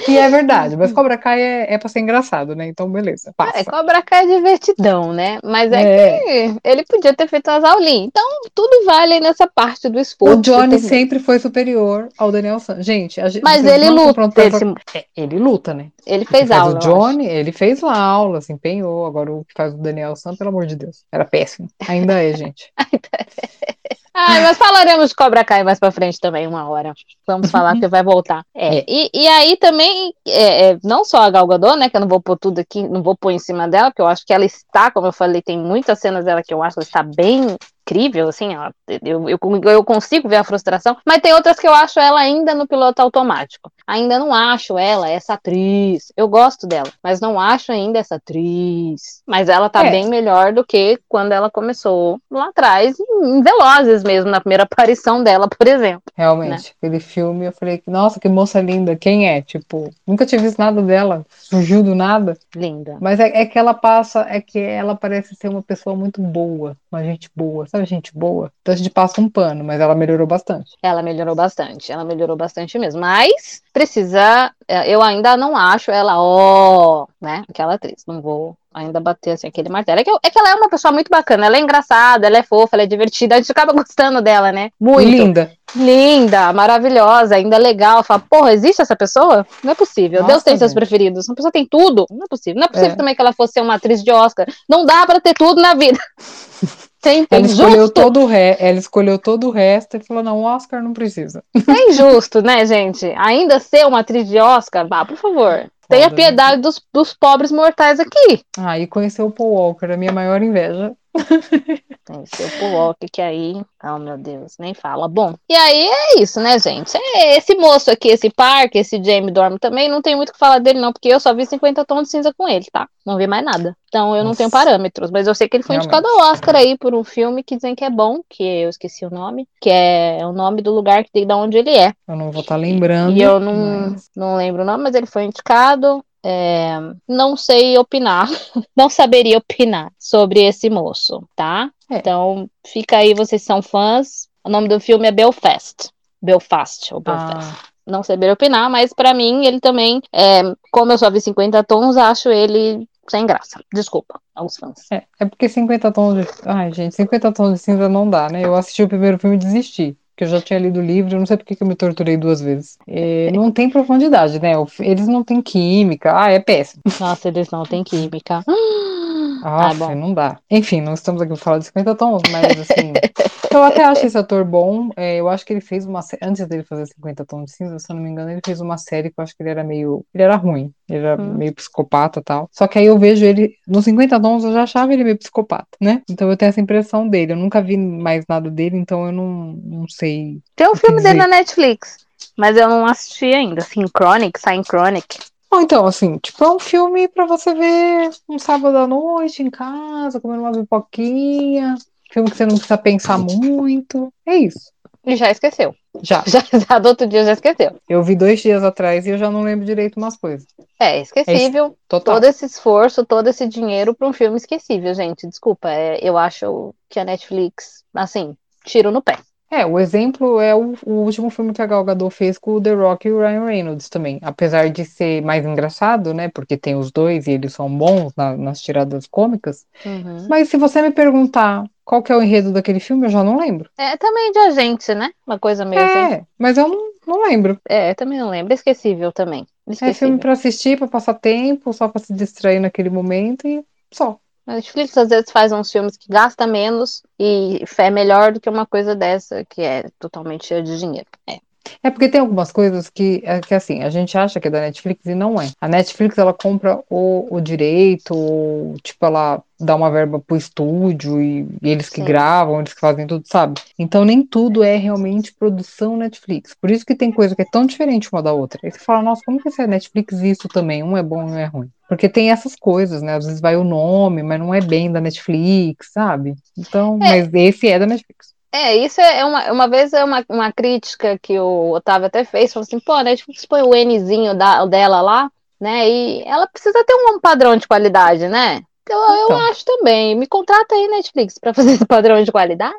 [0.08, 2.68] e é verdade, mas Cobra Kai é, é pra ser engraçado, né?
[2.68, 3.64] Então, beleza, É, passa.
[3.66, 5.40] Cobra Kai é divertidão, né?
[5.44, 6.20] Mas é, É.
[6.54, 8.08] que ele podia ter feito as aulinhas.
[8.08, 10.38] Então, tudo vale nessa parte do esforço.
[10.38, 12.82] O Johnny sempre foi superior ao Daniel San.
[12.82, 14.30] Gente, a gente, Mas ele luta.
[14.30, 14.66] pra- esse-
[14.96, 15.88] É, ele luta, né?
[16.06, 16.76] Ele fez aula.
[16.76, 19.06] o Johnny, ele fez lá aula, se empenhou.
[19.06, 21.68] Agora o que faz o Daniel San, pelo amor de Deus, era péssimo.
[21.88, 22.72] Ainda é, gente.
[24.14, 26.94] Ah, mas falaremos de Cobra Kai mais pra frente também, uma hora.
[27.26, 28.44] Vamos falar que vai voltar.
[28.56, 28.86] É, É.
[28.88, 32.08] E, e aí também, é, é, não só a Gal Gadot, né, que eu não
[32.08, 34.46] vou pôr tudo aqui, não vou pôr em cima dela, porque eu acho que ela
[34.46, 37.58] está, como eu falei, tem muitas cenas dela que eu acho que ela está bem
[37.90, 38.72] incrível, assim, ela-
[39.04, 42.54] eu, eu, eu consigo ver a frustração, mas tem outras que eu acho ela ainda
[42.54, 43.72] no piloto automático.
[43.88, 46.12] Ainda não acho ela essa atriz.
[46.16, 49.22] Eu gosto dela, mas não acho ainda essa atriz.
[49.26, 49.92] Mas ela tá É.
[49.92, 55.24] bem melhor do que quando ela começou lá atrás, em Velozes mesmo, na primeira aparição
[55.24, 56.04] dela, por exemplo.
[56.16, 59.42] Realmente, aquele filme, eu falei, nossa, que moça linda, quem é?
[59.42, 62.38] Tipo, nunca tinha visto nada dela, surgiu do nada.
[62.56, 62.98] Linda.
[63.02, 66.76] Mas é, é que ela passa, é que ela parece ser uma pessoa muito boa,
[66.92, 68.52] uma gente boa, sabe, gente boa?
[68.62, 70.72] Então a gente passa um pano, mas ela melhorou bastante.
[70.82, 73.02] Ela melhorou bastante, ela melhorou bastante mesmo.
[73.02, 77.44] Mas precisa, é, eu ainda não acho ela, ó, né?
[77.50, 78.04] Aquela atriz.
[78.08, 80.00] Não vou ainda bater assim aquele martelo.
[80.00, 82.38] É que, eu- é que ela é uma pessoa muito bacana, ela é engraçada, ela
[82.38, 84.70] é fofa, ela é divertida, a gente acaba gostando dela, né?
[84.80, 85.10] Muito.
[85.10, 85.52] Linda.
[85.76, 88.04] Linda, maravilhosa, ainda legal.
[88.04, 89.46] Fala, porra, existe essa pessoa?
[89.64, 90.20] Não é possível.
[90.20, 90.80] Deus Nossa, tem seus gente.
[90.80, 91.28] preferidos.
[91.28, 92.06] Uma pessoa tem tudo.
[92.10, 92.60] Não é possível.
[92.60, 92.96] Não é possível É.
[92.96, 94.48] também que ela fosse ser uma atriz de Oscar.
[94.68, 96.00] Não dá pra ter tudo na vida.
[97.02, 97.94] Tem, tem Ela escolheu justo.
[97.94, 98.58] todo o re...
[98.60, 101.42] ela escolheu todo o resto e falou: não, o Oscar não precisa.
[101.66, 103.06] É injusto, né, gente?
[103.18, 105.66] Ainda ser uma atriz de Oscar, vá, por favor.
[105.88, 106.14] Tenha né?
[106.16, 108.42] piedade dos, dos pobres mortais aqui.
[108.58, 110.92] Ah, e conheceu o Paul Walker, a minha maior inveja.
[112.06, 115.08] Tem seu Walker que aí, oh meu Deus, nem fala.
[115.08, 116.96] Bom, e aí é isso, né, gente?
[116.98, 120.40] É esse moço aqui, esse parque, esse Jamie Dorme também, não tem muito o que
[120.40, 122.88] falar dele não, porque eu só vi 50 tons de cinza com ele, tá?
[123.06, 123.76] Não vi mais nada.
[123.88, 124.38] Então eu não Nossa.
[124.40, 125.96] tenho parâmetros, mas eu sei que ele foi Realmente.
[125.96, 129.06] indicado ao Oscar aí por um filme que dizem que é bom, que eu esqueci
[129.06, 131.94] o nome, que é o nome do lugar que da onde ele é.
[132.08, 133.16] Eu não vou estar lembrando.
[133.18, 136.04] E eu não, mas- não lembro o nome, mas ele foi indicado.
[136.24, 136.78] É,
[137.08, 138.28] não sei opinar,
[138.76, 141.72] não saberia opinar sobre esse moço, tá?
[141.90, 141.98] É.
[141.98, 144.28] Então, fica aí, vocês são fãs.
[144.44, 145.90] O nome do filme é Belfast.
[146.22, 147.50] Belfast, ou Belfast.
[147.52, 151.64] Ah, Não saberia opinar, mas pra mim, ele também, é, como eu só vi 50
[151.64, 153.60] tons, acho ele sem graça.
[153.74, 154.92] Desculpa aos fãs.
[154.92, 156.28] é, é porque 50 tons de.
[156.46, 158.46] Ai, gente, 50 tons de cinza não dá, né?
[158.46, 159.98] Eu assisti o primeiro filme e desisti.
[160.20, 162.18] Porque eu já tinha lido o livro, eu não sei porque que eu me torturei
[162.18, 162.78] duas vezes.
[162.86, 164.52] É, não tem profundidade, né?
[164.82, 166.12] Eles não têm química.
[166.14, 166.84] Ah, é péssimo.
[167.00, 168.44] Nossa, eles não têm química.
[168.46, 169.96] Ah, Ah, bom.
[169.96, 170.38] não dá.
[170.52, 172.92] Enfim, não estamos aqui para falar de 50 tons, mas assim.
[173.52, 174.90] eu até acho esse ator bom.
[174.96, 176.02] É, eu acho que ele fez uma.
[176.02, 178.60] sé- Antes dele fazer 50 tons de cinza, se eu não me engano, ele fez
[178.62, 180.06] uma série que eu acho que ele era meio.
[180.14, 180.72] Ele era ruim.
[180.90, 181.34] Ele era Hum.
[181.38, 182.50] meio psicopata e tal.
[182.52, 183.56] Só que aí eu vejo ele.
[183.68, 186.02] Nos 50 tons eu já achava ele meio psicopata, né?
[186.10, 187.34] Então eu tenho essa impressão dele.
[187.34, 190.40] Eu nunca vi mais nada dele, então eu não, não sei.
[190.56, 191.98] Tem um filme dele na Netflix,
[192.38, 193.62] mas eu não assisti ainda.
[193.62, 195.20] Synchronic, Synchronic.
[195.52, 199.50] Ou então, assim, tipo, é um filme pra você ver um sábado à noite em
[199.50, 201.76] casa, comendo uma pipoquinha.
[202.12, 204.12] Filme que você não precisa pensar muito.
[204.26, 204.72] É isso.
[205.06, 205.74] E já esqueceu.
[206.04, 206.24] Já.
[206.28, 207.76] Já, já do outro dia já esqueceu.
[207.90, 210.46] Eu vi dois dias atrás e eu já não lembro direito umas coisas.
[210.80, 211.76] É esquecível.
[211.88, 212.16] Total.
[212.16, 215.28] todo esse esforço, todo esse dinheiro para um filme esquecível, gente.
[215.28, 219.18] Desculpa, é, eu acho que a Netflix, assim, tiro no pé.
[219.52, 222.62] É, o exemplo é o, o último filme que a Gal Gadot fez com o
[222.62, 224.20] The Rock e o Ryan Reynolds também.
[224.22, 226.30] Apesar de ser mais engraçado, né?
[226.30, 229.66] Porque tem os dois e eles são bons na- nas tiradas cômicas.
[229.84, 230.28] Uhum.
[230.30, 233.40] Mas se você me perguntar qual que é o enredo daquele filme, eu já não
[233.40, 233.68] lembro.
[233.76, 235.10] É também de agente, né?
[235.26, 236.14] Uma coisa meio assim.
[236.14, 237.60] É, mas eu não, não lembro.
[237.68, 238.54] É, também não lembro.
[238.54, 239.48] Esquecível também.
[239.68, 239.96] É Esquecível.
[240.10, 244.20] filme pra assistir, pra passar tempo, só pra se distrair naquele momento e só.
[244.50, 248.50] A Netflix às vezes faz uns filmes que gasta menos e é melhor do que
[248.50, 251.06] uma coisa dessa que é totalmente cheia de dinheiro.
[251.30, 251.40] É.
[251.84, 254.62] É porque tem algumas coisas que, é que assim, a gente acha que é da
[254.62, 255.52] Netflix e não é.
[255.60, 261.22] A Netflix, ela compra o, o direito, ou, tipo, ela dá uma verba pro estúdio
[261.22, 262.06] e, e eles que Sim.
[262.06, 263.60] gravam, eles que fazem tudo, sabe?
[263.78, 266.56] Então nem tudo é realmente produção Netflix.
[266.60, 268.60] Por isso que tem coisa que é tão diferente uma da outra.
[268.64, 270.82] Aí você fala, nossa, como que é Netflix isso também?
[270.82, 271.70] Um é bom e um é ruim.
[271.90, 273.16] Porque tem essas coisas, né?
[273.16, 276.36] Às vezes vai o nome, mas não é bem da Netflix, sabe?
[276.58, 277.10] Então, É.
[277.10, 278.29] mas esse é da Netflix.
[278.52, 282.52] É, isso é uma, uma vez é uma, uma crítica que o Otávio até fez,
[282.52, 285.32] falou assim, pô, Netflix põe o Nzinho da, dela lá,
[285.62, 288.62] né, e ela precisa ter um padrão de qualidade, né?
[288.90, 289.40] Eu, eu Então.
[289.52, 292.76] acho também, me contrata aí, Netflix, pra fazer esse padrão de qualidade.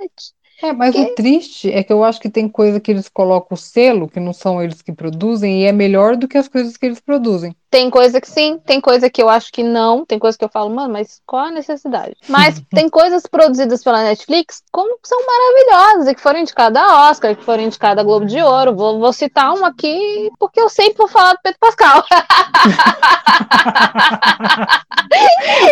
[0.62, 3.54] É, mas Que- o triste é que eu acho que tem coisa que eles colocam
[3.54, 6.76] o selo, que não são eles que produzem, e é melhor do que as coisas
[6.76, 7.56] que eles produzem.
[7.70, 10.48] Tem coisa que sim, tem coisa que eu acho que não, tem coisa que eu
[10.48, 12.16] falo, mano, mas qual a necessidade?
[12.28, 17.11] Mas tem coisas produzidas pela Netflix como que são maravilhosas e que foram indicadas a
[17.11, 18.74] Oscar, que foram indicadas a Globo de Ouro.
[18.74, 22.04] Vou, vou citar uma aqui porque eu sempre vou falar do Pedro Pascal.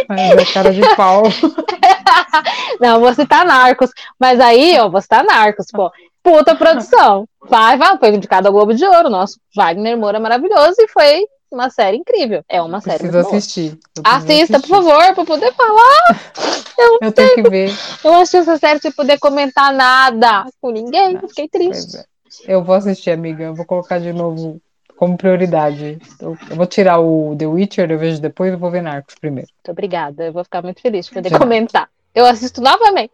[0.08, 1.24] Mas é cara de pau.
[2.80, 3.90] Não, vou citar Narcos.
[4.18, 5.90] Mas aí, ó, vou citar Narcos, pô.
[6.22, 7.26] Puta produção.
[7.48, 9.10] Vai, vai, foi indicado ao Globo de Ouro.
[9.10, 12.44] Nosso Wagner Moura maravilhoso e foi uma série incrível.
[12.48, 13.78] É uma série Preciso assistir.
[13.96, 14.90] Eu Assista, por assistir.
[14.90, 16.20] favor, pra poder falar.
[17.02, 17.70] Eu tenho que ver.
[18.04, 21.18] Eu achei essa série sem poder comentar nada com ninguém.
[21.28, 21.96] Fiquei triste.
[21.96, 22.04] é.
[22.46, 23.44] Eu vou assistir, amiga.
[23.44, 24.60] Eu vou colocar de novo
[24.96, 25.98] como prioridade.
[26.20, 29.48] Eu, eu vou tirar o The Witcher, eu vejo depois, eu vou ver Narcos primeiro.
[29.56, 30.26] Muito obrigada.
[30.26, 31.88] Eu vou ficar muito feliz de poder comentar.
[32.14, 33.12] Eu assisto novamente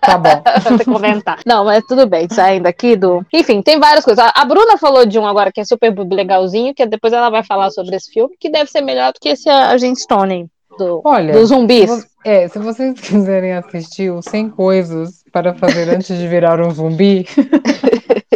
[0.00, 0.42] Tá bom.
[0.76, 1.38] pra comentar.
[1.44, 3.24] Não, mas tudo bem, saindo aqui do.
[3.32, 4.24] Enfim, tem várias coisas.
[4.34, 7.70] A- Bruna falou de um agora que é super legalzinho, que depois ela vai falar
[7.70, 10.46] sobre esse filme, que deve ser melhor do que esse Agente Stone
[10.78, 11.90] do, Olha, dos zumbis.
[11.90, 16.70] se É, se vocês quiserem assistir o 100 coisas para fazer antes de virar um
[16.70, 17.26] zumbi,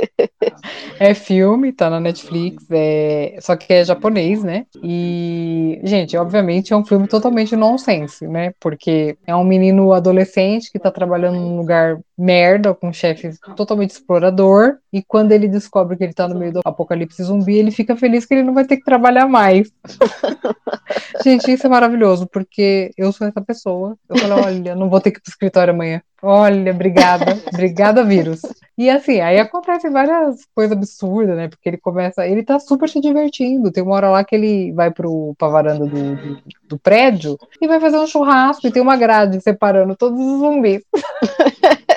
[1.01, 3.39] é filme, tá na Netflix, é...
[3.41, 4.67] só que é japonês, né?
[4.83, 8.53] E, gente, obviamente é um filme totalmente nonsense, né?
[8.61, 13.93] Porque é um menino adolescente que tá trabalhando num lugar merda, com um chefe totalmente
[13.93, 17.97] explorador, e quando ele descobre que ele tá no meio do apocalipse zumbi, ele fica
[17.97, 19.73] feliz que ele não vai ter que trabalhar mais.
[21.25, 23.97] Gente, isso é maravilhoso, porque eu sou essa pessoa.
[24.07, 26.03] Eu falo, olha, não vou ter que ir pro escritório amanhã.
[26.23, 28.43] Olha, obrigada, obrigada, vírus.
[28.77, 31.49] E assim, aí acontecem várias coisas absurdas, né?
[31.49, 33.71] Porque ele começa, ele tá super se divertindo.
[33.71, 37.67] Tem uma hora lá que ele vai pro, pra varanda do, do, do prédio e
[37.67, 40.83] vai fazer um churrasco e tem uma grade separando todos os zumbis.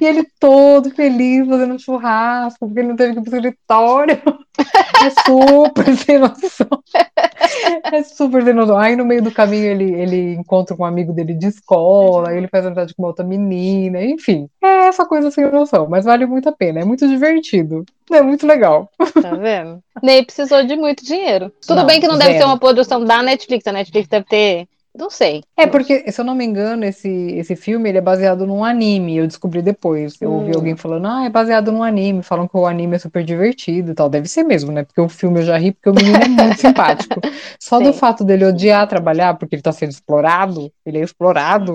[0.00, 4.20] E ele todo feliz fazendo churrasco, porque ele não teve que ir pro escritório.
[5.04, 6.66] É super sem noção.
[7.92, 8.78] É super sem noção.
[8.78, 12.48] Aí no meio do caminho ele, ele encontra com um amigo dele de escola, ele
[12.48, 14.48] faz amizade com uma outra menina, enfim.
[14.62, 16.80] É essa coisa sem noção, mas vale muito a pena.
[16.80, 17.84] É muito divertido.
[18.10, 18.90] É muito legal.
[19.22, 19.80] Tá vendo?
[20.02, 21.52] Ney precisou de muito dinheiro.
[21.66, 22.42] Tudo Não, bem que não deve zero.
[22.42, 23.66] ser uma produção da Netflix.
[23.66, 24.68] A Netflix deve ter.
[25.00, 25.42] Não sei.
[25.56, 29.16] É porque, se eu não me engano, esse, esse filme ele é baseado num anime.
[29.16, 30.14] Eu descobri depois.
[30.20, 30.56] Eu ouvi Hum.
[30.56, 32.22] alguém falando, ah, é baseado num anime.
[32.22, 34.10] Falam que o anime é super divertido e tal.
[34.10, 34.84] Deve ser mesmo, né?
[34.84, 37.18] Porque o filme eu já ri, porque o menino é muito simpático.
[37.58, 37.98] Só do Sim.
[37.98, 41.74] fato dele odiar trabalhar, porque ele tá sendo explorado, ele é explorado.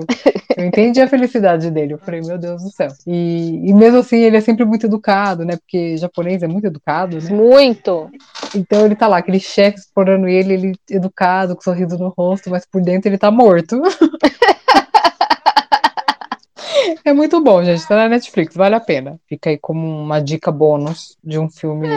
[0.56, 1.94] Eu entendi a felicidade dele.
[1.94, 2.88] Eu falei, meu Deus do céu.
[3.06, 5.56] E, e mesmo assim, ele é sempre muito educado, né?
[5.56, 7.30] Porque japonês é muito educado, né?
[7.30, 8.08] Muito.
[8.54, 12.64] Então ele tá lá, aquele chefe explorando ele, ele educado, com sorriso no rosto, mas
[12.64, 13.80] por dentro ele tá morto.
[17.04, 17.86] É muito bom, gente.
[17.86, 19.18] Tá na Netflix, vale a pena.
[19.28, 21.88] Fica aí como uma dica bônus de um filme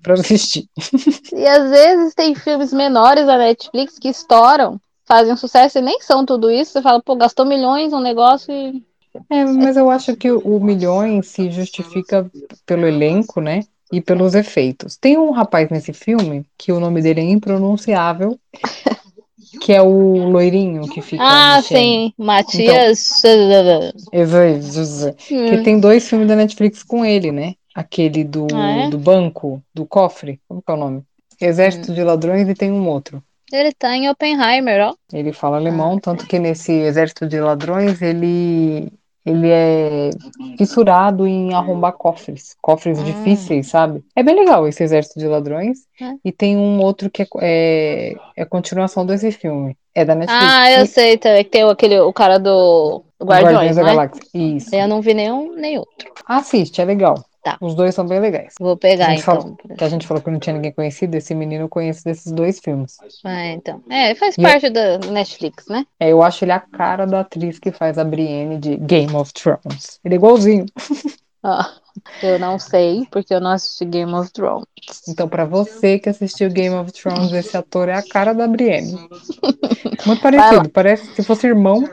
[0.00, 0.68] pra assistir.
[1.34, 6.00] E às vezes tem filmes menores da Netflix que estouram, fazem um sucesso e nem
[6.00, 6.72] são tudo isso.
[6.72, 8.84] Você fala, pô, gastou milhões num negócio e.
[9.28, 12.30] É, mas eu acho que o Milhões se justifica
[12.64, 13.60] pelo elenco, né?
[13.92, 14.96] E pelos efeitos.
[14.96, 18.38] Tem um rapaz nesse filme que o nome dele é impronunciável.
[19.60, 23.22] que é o loirinho que fica Ah, sim, Matias.
[23.24, 25.14] Aí.
[25.26, 25.62] Que Hum.
[25.62, 27.54] tem dois filmes da Netflix com ele, né?
[27.74, 28.90] Aquele do, Ah, é?
[28.90, 30.40] do banco, do cofre.
[30.48, 31.02] Como que é o nome?
[31.40, 33.22] Exército de Ladrões e tem um outro.
[33.52, 34.94] Ele tá em Oppenheimer, ó.
[35.12, 38.90] Ele fala alemão, tanto que nesse Exército de Ladrões ele,
[39.24, 40.10] ele é
[40.58, 42.56] fissurado em arrombar cofres.
[42.60, 43.04] Cofres Hum.
[43.04, 44.02] difíceis, sabe?
[44.16, 45.78] É bem legal esse Exército de Ladrões.
[46.00, 46.12] É.
[46.24, 49.76] E tem um outro que é, é, é a continuação desse filme.
[49.94, 50.44] É da Netflix.
[50.44, 53.92] Ah, eu sei também que tem o- aquele, o cara do Guardiões, da não é?
[53.94, 54.22] Galáxia.
[54.32, 54.74] Isso.
[54.74, 56.10] Eu não vi nenhum nem outro.
[56.26, 57.22] Assiste, é legal.
[57.42, 57.58] Tá.
[57.60, 58.54] Os dois são bem legais.
[58.60, 59.40] Vou pegar então.
[59.40, 62.30] falou- que a gente falou que não tinha ninguém conhecido, esse menino eu conheço desses
[62.30, 62.96] dois filmes.
[63.24, 63.82] Ah, então.
[63.90, 65.84] É, faz E- parte da Netflix, né?
[65.98, 69.32] É, eu acho ele a cara da atriz que faz a Brienne de Game of
[69.32, 69.98] Thrones.
[70.04, 70.66] Ele é igualzinho.
[71.42, 71.74] Ah,
[72.22, 74.66] eu não sei, porque eu não assisti Game of Thrones.
[75.08, 79.08] Então, pra você que assistiu Game of Thrones, esse ator é a cara da Brienne.
[80.06, 81.88] Muito parecido, parece se fosse irmão.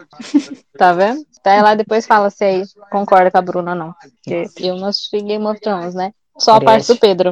[0.78, 1.26] Tá vendo?
[1.43, 3.95] Vai lá depois fala se aí concorda com a Bruna ou não.
[4.24, 6.12] Porque eu não assisti Game of Thrones, né?
[6.38, 7.32] Só a parte do Pedro.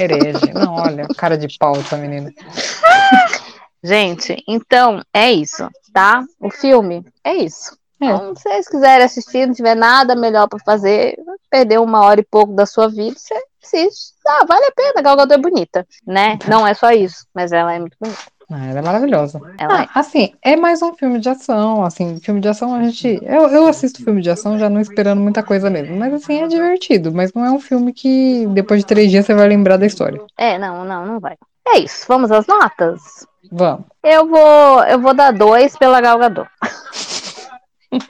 [0.00, 0.52] Herege.
[0.52, 2.32] Não, olha, cara de pau essa menina.
[3.82, 6.24] Gente, então é isso, tá?
[6.40, 7.76] O filme é isso.
[8.00, 8.06] É.
[8.06, 11.16] Então, se vocês quiserem assistir, não tiver nada melhor pra fazer,
[11.50, 14.14] perder uma hora e pouco da sua vida, você assiste.
[14.26, 16.38] Ah, vale a pena, a Gal Gadot é bonita, né?
[16.48, 18.20] Não é só isso, mas ela é muito bonita.
[18.50, 19.40] Ah, ela é maravilhosa.
[19.58, 23.18] Ela Ah, assim, é mais um filme de ação, assim, filme de ação a gente,
[23.22, 26.46] eu, eu assisto filme de ação já não esperando muita coisa mesmo, mas assim, é
[26.46, 29.86] divertido, mas não é um filme que depois de três dias você vai lembrar da
[29.86, 30.20] história.
[30.36, 31.36] É, não, não, não vai.
[31.66, 33.26] É isso, vamos às notas?
[33.50, 33.84] Vamos.
[34.02, 36.48] Eu vou, eu vou dar dois pela Gal Gadot.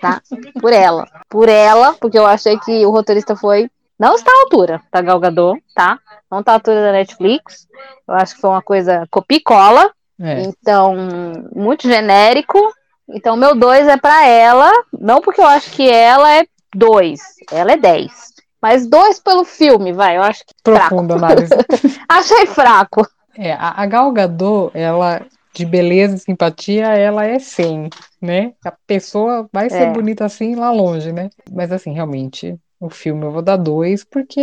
[0.00, 0.20] Tá?
[0.60, 1.06] Por ela.
[1.28, 3.70] Por ela, porque eu achei que o roteirista foi.
[3.98, 5.98] Não está à altura da Gal Gadot, tá?
[6.30, 7.66] Não está à altura da Netflix.
[8.06, 9.90] Eu acho que foi uma coisa copia e cola.
[10.20, 10.94] É, Então,
[11.54, 12.58] muito genérico.
[13.08, 14.70] Então, meu dois é pra ela.
[14.98, 17.20] Não porque eu acho que ela é dois.
[17.50, 18.34] Ela é dez.
[18.60, 20.16] Mas dois pelo filme, vai.
[20.16, 20.54] Eu acho que.
[20.62, 21.52] profunda análise.
[22.08, 23.06] Achei fraco.
[23.38, 25.22] É, a, a Gal Gadot, ela,
[25.56, 28.54] de beleza e simpatia, ela é 100, né?
[28.64, 29.92] A pessoa vai ser É.
[29.92, 31.30] bonita assim lá longe, né?
[31.50, 34.40] Mas assim, realmente, o filme eu vou dar dois, porque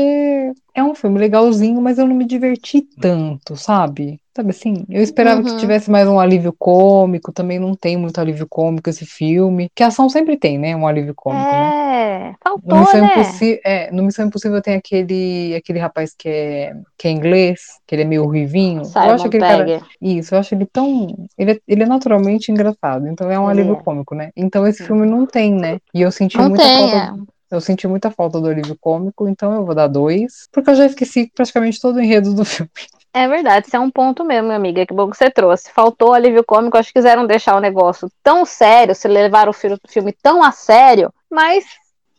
[0.74, 4.20] é um filme legalzinho, mas eu não me diverti tanto, sabe?
[4.36, 5.58] Sabe assim, eu esperava que Uhum.
[5.58, 9.88] tivesse mais um alívio cômico, também não tem muito alívio cômico esse filme, que a
[9.88, 10.76] ação sempre tem, né?
[10.76, 11.72] Um alívio cômico, né?
[11.82, 13.08] É, No faltou, Missão, né?
[13.08, 17.96] Impossi- é, no Missão Impossível tem aquele, aquele rapaz que é, que é inglês, que
[17.96, 18.96] ele é meio ruivinho.
[19.02, 19.66] eu acho Simon aquele cara.
[20.02, 21.28] Isso, eu acho ele tão.
[21.38, 23.84] Ele é, ele é naturalmente engraçado, então é um alívio é.
[23.84, 24.32] cômico, né?
[24.36, 25.80] Então esse filme não tem, né?
[25.94, 27.14] E eu senti Não muita tem, falta.
[27.54, 30.88] Eu senti muita falta do alívio cômico, então eu vou dar dois, porque eu já
[30.88, 32.72] esqueci praticamente todo o enredo do filme.
[33.14, 34.88] É verdade, isso é um ponto mesmo, minha amiga.
[34.88, 35.72] Que bom que você trouxe.
[35.72, 39.78] Faltou alívio cômico, acho que quiseram deixar o negócio tão sério, se levaram o fi-
[39.88, 41.64] filme tão a sério, mas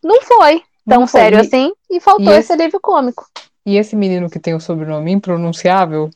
[0.05, 1.21] não foi tão Não foi.
[1.21, 3.27] sério assim e faltou e esse alívio cômico.
[3.67, 6.11] E esse menino que tem o sobrenome impronunciável,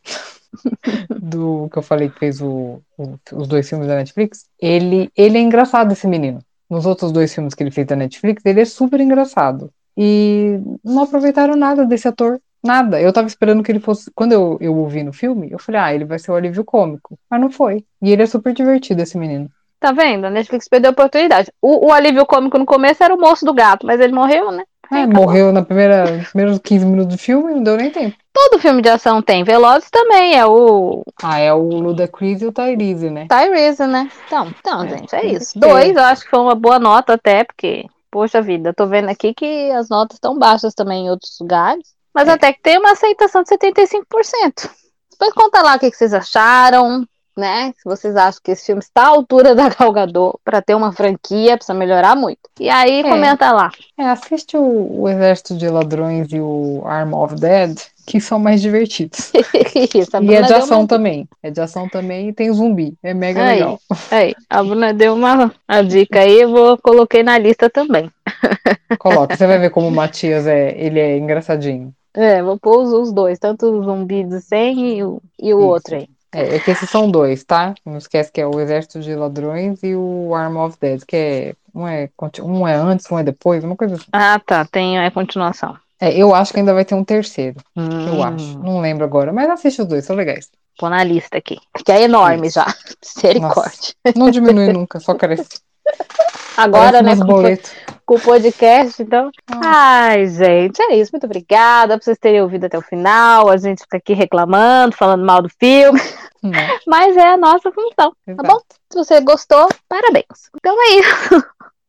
[1.11, 5.39] do que eu falei que fez o- o- os dois filmes da Netflix, ele, ele
[5.39, 6.39] é engraçado, esse menino.
[6.69, 9.73] Nos outros dois filmes que ele fez da Netflix, ele é super engraçado.
[9.97, 12.41] E não aproveitaram nada desse ator.
[12.62, 13.01] Nada.
[13.01, 14.11] Eu tava esperando que ele fosse.
[14.14, 16.64] Quando eu, eu o vi no filme, eu falei, ah, ele vai ser o alívio
[16.64, 17.19] cômico.
[17.31, 17.85] Mas não foi.
[18.03, 19.49] E ele é super divertido, esse menino.
[19.81, 20.27] Tá vendo?
[20.27, 21.53] A Netflix perdeu a oportunidade.
[21.62, 24.64] O, o alívio cômico no começo era o moço do gato, mas ele morreu, né?
[24.91, 28.16] É, morreu na primeira, nos primeiros 15 minutos do filme, não deu nem tempo.
[28.32, 29.45] Todo filme de ação tem.
[29.45, 33.26] Velozes também é o Ah, é o Ludacris e o Tyrese, né?
[33.28, 34.11] Tyrese, né?
[34.26, 35.59] Então, então É, gente, é isso.
[35.59, 39.34] Dois, eu acho que foi uma boa nota até, porque, poxa vida, tô vendo aqui
[39.34, 42.32] que as notas estão baixas também em outros lugares, mas É.
[42.32, 44.70] até que tem uma aceitação de 75%.
[45.11, 47.05] Depois conta lá o que, que vocês acharam,
[47.39, 47.72] né?
[47.78, 50.93] Se vocês acham que esse filme está à altura da Gal Gadot para ter uma
[50.93, 52.41] franquia, precisa melhorar muito.
[52.59, 53.03] E aí, É.
[53.05, 53.70] comenta lá.
[53.97, 58.61] É, assiste o, o Exército de Ladrões e o Arm of Dead, que são mais
[58.61, 59.32] divertidos.
[59.95, 60.89] Isso, E é de ação uma...
[60.89, 61.28] também.
[61.43, 62.95] É de ação também e tem zumbi.
[63.03, 63.55] É mega Aí.
[63.59, 63.78] legal.
[64.11, 68.11] Aí, a Bruna deu uma a dica aí, eu vou coloquei na lista também.
[68.99, 71.93] Coloca, você vai ver como o Matias é, ele é engraçadinho.
[72.14, 75.59] É, vou pôr os, os dois, tanto o zumbi do 100 e o, e o
[75.59, 75.66] Isso.
[75.68, 76.09] outro aí.
[76.33, 77.74] É, é que esses são dois, tá?
[77.85, 81.55] Não esquece que é o Exército de Ladrões e o Arm of Dead, que é
[81.74, 82.09] um é,
[82.43, 84.05] um é antes, um é depois, uma coisa assim.
[84.12, 85.76] Ah, tá, tem a continuação.
[86.01, 88.59] É, eu acho que ainda vai ter um terceiro, eu Hum, acho.
[88.59, 90.49] Não lembro agora, mas assiste os dois, são legais.
[90.79, 92.55] Pôr na lista aqui, que é enorme Isso.
[92.55, 92.66] já.
[93.03, 93.95] Misericórdia.
[94.14, 95.61] Não diminui nunca, só cresce.
[96.57, 99.30] Agora, Parece né, com, com o podcast, então.
[99.64, 101.12] Ai, gente, é isso.
[101.12, 103.49] Muito obrigada por vocês terem ouvido até o final.
[103.49, 106.01] A gente fica aqui reclamando, falando mal do filme,
[106.42, 106.78] Né?
[106.86, 108.59] mas é a nossa função, tá bom?
[108.90, 110.51] Se você gostou, parabéns.
[110.57, 111.44] Então é isso.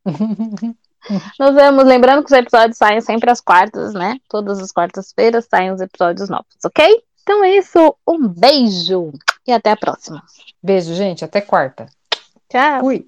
[1.39, 1.86] Nos vemos.
[1.86, 4.18] Lembrando que os episódios saem sempre às quartas, né?
[4.28, 7.01] Todas as quartas-feiras saem os episódios novos, ok?
[7.24, 7.95] Então é isso.
[8.07, 9.12] Um beijo
[9.47, 10.22] e até a próxima.
[10.62, 11.24] Beijo, gente.
[11.24, 11.88] Até quarta.
[12.49, 12.80] Tchau.
[12.82, 13.05] Fui.